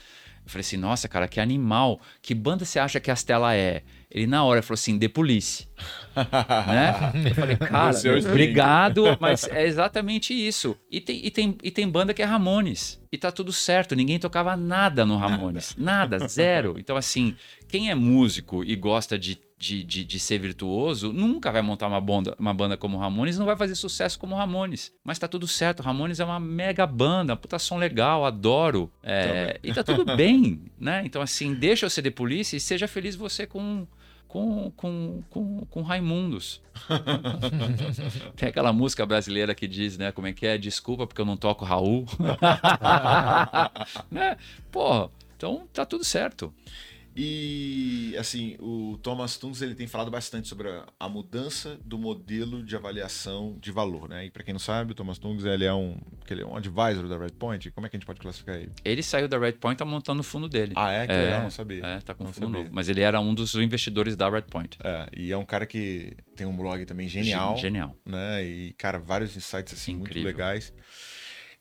[0.45, 3.83] Eu falei assim: nossa, cara, que animal, que banda você acha que a Stella é?
[4.09, 5.67] Ele na hora falou assim: The Police.
[6.15, 7.29] né?
[7.29, 7.95] Eu falei, cara,
[8.29, 10.75] obrigado, mas é exatamente isso.
[10.89, 12.99] E tem, e, tem, e tem banda que é Ramones.
[13.11, 15.75] E tá tudo certo, ninguém tocava nada no Ramones.
[15.77, 16.75] Nada, nada zero.
[16.77, 17.35] Então, assim,
[17.67, 22.01] quem é músico e gosta de de, de, de, ser virtuoso, nunca vai montar uma,
[22.01, 24.91] banda, uma banda como Ramones, não vai fazer sucesso como Ramones.
[25.03, 28.91] Mas tá tudo certo, Ramones é uma mega banda, puta som legal, adoro.
[29.03, 31.03] É, e tá tudo bem, né?
[31.05, 33.85] Então, assim, deixa eu ser de polícia e seja feliz você com.
[34.27, 36.61] Com, com, com, com Raimundos.
[38.37, 40.09] Tem aquela música brasileira que diz, né?
[40.13, 40.57] Como é que é?
[40.57, 42.05] Desculpa porque eu não toco Raul.
[44.09, 44.37] né?
[44.71, 46.53] Porra, então tá tudo certo.
[47.15, 52.63] E assim, o Thomas Tungs ele tem falado bastante sobre a, a mudança do modelo
[52.63, 54.25] de avaliação de valor, né?
[54.25, 55.97] E para quem não sabe, o Thomas Tungs ele é um,
[56.29, 57.69] ele é um advisor da Redpoint.
[57.71, 58.71] Como é que a gente pode classificar ele?
[58.85, 60.73] Ele saiu da Redpoint, tá montando o fundo dele.
[60.75, 61.05] Ah, é?
[61.05, 61.85] Que é, legal, não sabia.
[61.85, 62.69] É, tá com não fundo novo.
[62.71, 64.77] Mas ele era um dos investidores da Redpoint.
[64.83, 67.57] É, e é um cara que tem um blog também genial.
[67.57, 67.95] Genial.
[68.05, 68.43] Né?
[68.45, 70.23] E, cara, vários insights assim Incrível.
[70.23, 70.73] muito legais.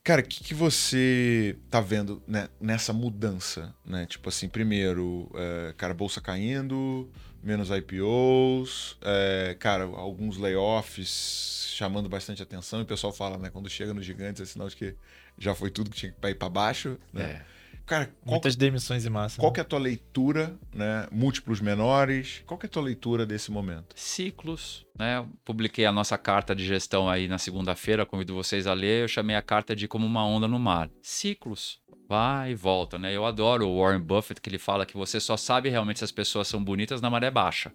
[0.02, 4.06] Cara, o que, que você tá vendo né, nessa mudança, né?
[4.06, 7.10] Tipo assim, primeiro, é, cara, bolsa caindo,
[7.42, 12.80] menos IPOs, é, cara, alguns layoffs chamando bastante atenção.
[12.80, 13.50] E o pessoal fala, né?
[13.50, 14.96] Quando chega nos gigantes é sinal de que
[15.38, 17.22] já foi tudo que tinha que ir para baixo, né?
[17.22, 17.59] É.
[17.90, 19.40] Cara, qual, Muitas demissões em massa.
[19.40, 19.54] Qual né?
[19.54, 21.08] que é a tua leitura, né?
[21.10, 22.40] Múltiplos menores.
[22.46, 23.96] Qual que é a tua leitura desse momento?
[23.96, 25.26] Ciclos, né?
[25.44, 29.02] Publiquei a nossa carta de gestão aí na segunda-feira, convido vocês a ler.
[29.02, 30.88] Eu chamei a carta de como uma onda no mar.
[31.02, 31.80] Ciclos.
[32.08, 33.12] Vai e volta, né?
[33.12, 36.12] Eu adoro o Warren Buffett que ele fala que você só sabe realmente se as
[36.12, 37.72] pessoas são bonitas na maré baixa.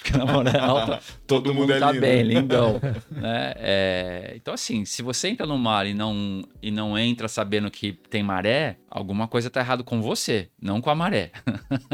[0.00, 2.00] Porque na maré alta todo, todo mundo, mundo é tá lindo.
[2.00, 2.80] bem, lindão.
[3.12, 3.52] né?
[3.56, 7.92] É, então, assim, se você entra no mar e não, e não entra sabendo que
[7.92, 11.30] tem maré, alguma coisa tá errado com você, não com a maré.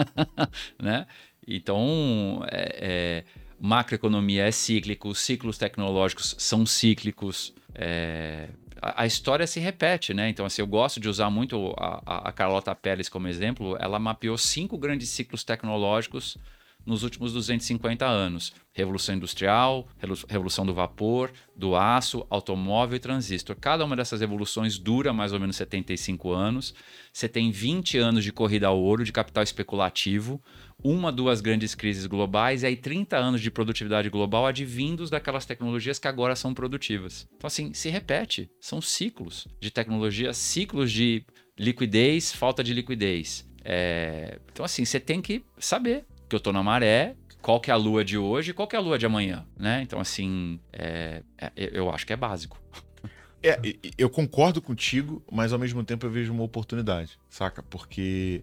[0.81, 1.07] né?
[1.47, 3.25] Então, é, é,
[3.61, 7.53] macroeconomia é cíclico, ciclos tecnológicos são cíclicos.
[7.75, 8.49] É,
[8.81, 10.29] a, a, história se repete, né?
[10.29, 13.77] Então, assim, eu gosto de usar muito a, a Carlota Pérez como exemplo.
[13.81, 16.39] Ela mapeou cinco grandes ciclos tecnológicos
[16.87, 18.53] nos últimos 250 anos.
[18.73, 19.89] Revolução Industrial,
[20.29, 23.57] Revolução do Vapor, do Aço, Automóvel e Transistor.
[23.61, 26.75] Cada uma dessas revoluções dura mais ou menos 75 anos.
[27.13, 30.41] Você tem 20 anos de corrida ao ouro, de capital especulativo,
[30.83, 35.99] uma, duas grandes crises globais e aí 30 anos de produtividade global advindos daquelas tecnologias
[35.99, 37.27] que agora são produtivas.
[37.37, 38.51] Então, assim, se repete.
[38.61, 41.25] São ciclos de tecnologia, ciclos de
[41.59, 43.49] liquidez, falta de liquidez.
[43.65, 44.39] É...
[44.53, 47.77] Então, assim, você tem que saber que eu tô na maré, qual que é a
[47.77, 49.81] lua de hoje e qual que é a lua de amanhã, né?
[49.83, 52.61] Então, assim, é, é, eu acho que é básico.
[53.43, 53.61] É,
[53.97, 57.63] eu concordo contigo, mas ao mesmo tempo eu vejo uma oportunidade, saca?
[57.63, 58.43] Porque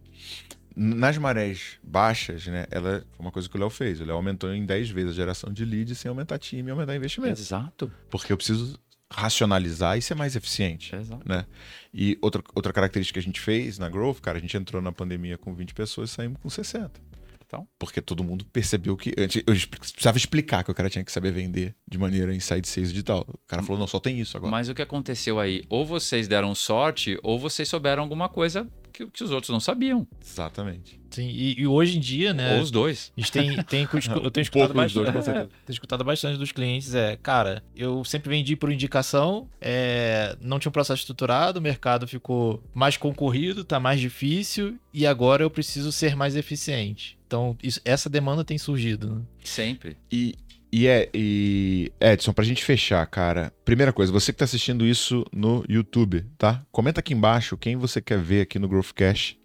[0.75, 3.99] nas marés baixas, né, ela foi uma coisa que o Léo fez.
[3.99, 6.95] O Léo aumentou em 10 vezes a geração de leads sem aumentar time e aumentar
[6.95, 7.39] investimento.
[7.39, 7.91] Exato.
[8.09, 8.79] Porque eu preciso
[9.11, 10.95] racionalizar e ser mais eficiente.
[10.95, 11.27] Exato.
[11.27, 11.45] Né?
[11.93, 14.91] E outra, outra característica que a gente fez na Growth, cara, a gente entrou na
[14.91, 17.12] pandemia com 20 pessoas e saímos com 60.
[17.53, 19.13] Então, porque todo mundo percebeu que.
[19.15, 23.27] Eu precisava explicar que o cara tinha que saber vender de maneira inside sales digital.
[23.29, 24.49] O cara falou, não, só tem isso agora.
[24.49, 25.63] Mas o que aconteceu aí?
[25.69, 30.07] Ou vocês deram sorte, ou vocês souberam alguma coisa que, que os outros não sabiam.
[30.23, 30.99] Exatamente.
[31.11, 32.55] Sim, e, e, hoje em dia, né?
[32.55, 33.11] Ou os dois.
[33.15, 33.87] A gente tem, tem
[34.23, 36.95] eu tenho escutado, bastante, dois, tenho escutado bastante dos clientes.
[36.95, 42.07] É, cara, eu sempre vendi por indicação, é, não tinha um processo estruturado, o mercado
[42.07, 47.17] ficou mais concorrido, tá mais difícil, e agora eu preciso ser mais eficiente.
[47.33, 49.15] Então, isso, essa demanda tem surgido.
[49.15, 49.21] Né?
[49.43, 49.97] Sempre.
[50.11, 50.35] E,
[50.71, 55.25] e, é, e Edson, pra gente fechar, cara, primeira coisa, você que tá assistindo isso
[55.33, 56.63] no YouTube, tá?
[56.71, 59.35] Comenta aqui embaixo quem você quer ver aqui no Growth Cash.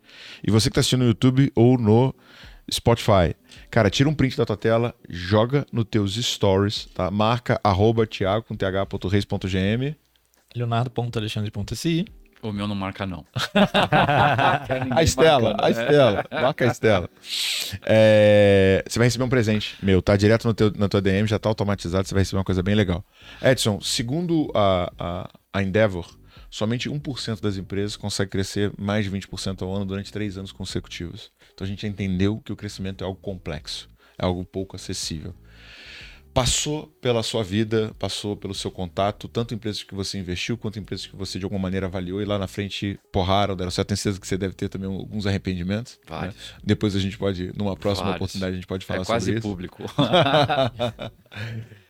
[0.46, 2.14] E você que tá assistindo no YouTube ou no
[2.70, 3.34] Spotify.
[3.70, 7.10] Cara, tira um print da tua tela, joga nos teus stories, tá?
[7.10, 9.96] Marca arroba thiago com th.reis.gm
[10.54, 12.04] Leonardo.alexandre.si
[12.42, 13.24] o meu não marca, não.
[14.90, 16.24] a Estela, a Estela.
[16.30, 17.10] Marca a Estela.
[17.84, 20.16] É, você vai receber um presente meu, tá?
[20.16, 22.74] Direto no teu, na tua DM, já tá automatizado, você vai receber uma coisa bem
[22.74, 23.04] legal.
[23.42, 26.08] Edson, segundo a, a, a Endeavor,
[26.50, 31.30] somente 1% das empresas consegue crescer mais de 20% ao ano durante três anos consecutivos.
[31.54, 35.34] Então a gente entendeu que o crescimento é algo complexo, é algo pouco acessível
[36.32, 41.06] passou pela sua vida, passou pelo seu contato, tanto empresas que você investiu quanto empresas
[41.06, 43.88] que você de alguma maneira avaliou e lá na frente porraram, deram certo.
[43.88, 45.94] Tenho certeza que você deve ter também alguns arrependimentos.
[45.94, 46.06] Né?
[46.06, 46.36] Vários.
[46.36, 46.58] Né?
[46.62, 48.22] Depois a gente pode, numa próxima Vários.
[48.22, 49.30] oportunidade, a gente pode falar é sobre isso.
[49.32, 49.82] quase público.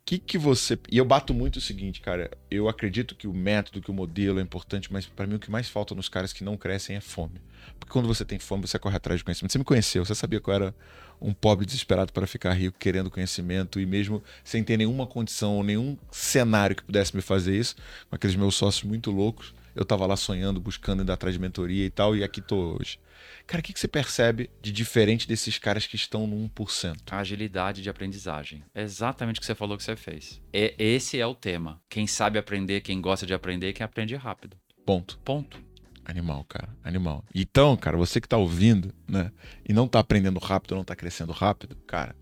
[0.08, 3.82] que que você e eu bato muito o seguinte cara eu acredito que o método
[3.82, 6.42] que o modelo é importante mas para mim o que mais falta nos caras que
[6.42, 7.42] não crescem é fome
[7.78, 10.40] porque quando você tem fome você corre atrás de conhecimento você me conheceu você sabia
[10.40, 10.74] que eu era
[11.20, 15.62] um pobre desesperado para ficar rico, querendo conhecimento e mesmo sem ter nenhuma condição ou
[15.62, 17.76] nenhum cenário que pudesse me fazer isso,
[18.08, 21.86] com aqueles meus sócios muito loucos, eu estava lá sonhando, buscando ir atrás de mentoria
[21.86, 22.98] e tal, e aqui tô hoje.
[23.46, 26.96] Cara, o que, que você percebe de diferente desses caras que estão no 1%?
[27.10, 28.64] A agilidade de aprendizagem.
[28.74, 30.40] É exatamente o que você falou que você fez.
[30.52, 31.80] É, esse é o tema.
[31.88, 34.56] Quem sabe aprender, quem gosta de aprender, quem aprende rápido.
[34.84, 35.18] Ponto.
[35.24, 35.67] Ponto.
[36.08, 36.68] Animal, cara.
[36.82, 37.22] Animal.
[37.34, 39.30] Então, cara, você que tá ouvindo, né?
[39.68, 42.16] E não tá aprendendo rápido, não tá crescendo rápido, cara.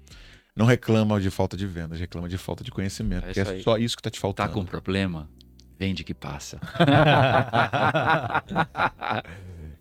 [0.56, 3.22] Não reclama de falta de vendas, reclama de falta de conhecimento.
[3.24, 4.48] É, porque é só isso que tá te faltando.
[4.48, 5.30] Tá com problema?
[5.78, 6.58] Vende que passa.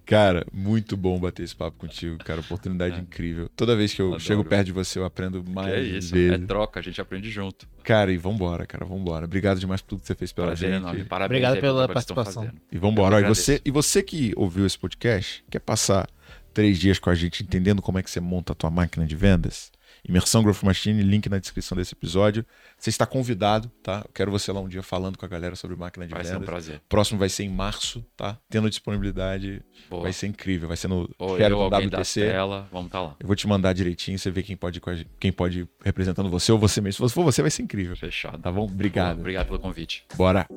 [0.05, 2.41] Cara, muito bom bater esse papo contigo, cara.
[2.41, 2.99] Oportunidade é.
[2.99, 3.49] incrível.
[3.55, 4.19] Toda vez que eu Adoro.
[4.21, 5.73] chego perto de você, eu aprendo mais.
[5.73, 6.43] Que é isso, vezes.
[6.43, 7.67] é troca, a gente aprende junto.
[7.83, 9.25] Cara, e vambora, cara, vambora.
[9.25, 10.81] Obrigado demais por tudo que você fez pela Prazer, gente.
[10.81, 11.03] Enorme.
[11.05, 12.49] Parabéns Obrigado pela participação.
[12.71, 13.19] E vambora.
[13.19, 16.07] E você, e você que ouviu esse podcast, quer passar
[16.53, 19.15] três dias com a gente entendendo como é que você monta a tua máquina de
[19.15, 19.71] vendas?
[20.07, 22.45] Imersão Growth Machine, link na descrição desse episódio.
[22.77, 24.03] Você está convidado, tá?
[24.05, 26.31] Eu quero você lá um dia falando com a galera sobre máquina de vai vendas.
[26.31, 26.81] Vai ser um prazer.
[26.87, 28.37] Próximo vai ser em março, tá?
[28.49, 30.03] Tendo disponibilidade, Boa.
[30.03, 30.67] vai ser incrível.
[30.67, 32.21] Vai ser no Ou Quero eu, WTC.
[32.21, 33.15] Tela, vamos estar tá lá.
[33.19, 34.79] Eu vou te mandar direitinho, você vê quem pode,
[35.19, 37.07] quem pode ir representando você ou você mesmo.
[37.07, 37.95] Se for você, vai ser incrível.
[37.95, 38.37] Fechado.
[38.39, 38.65] Tá bom?
[38.65, 39.15] Obrigado.
[39.15, 40.05] Boa, obrigado pelo convite.
[40.15, 40.47] Bora.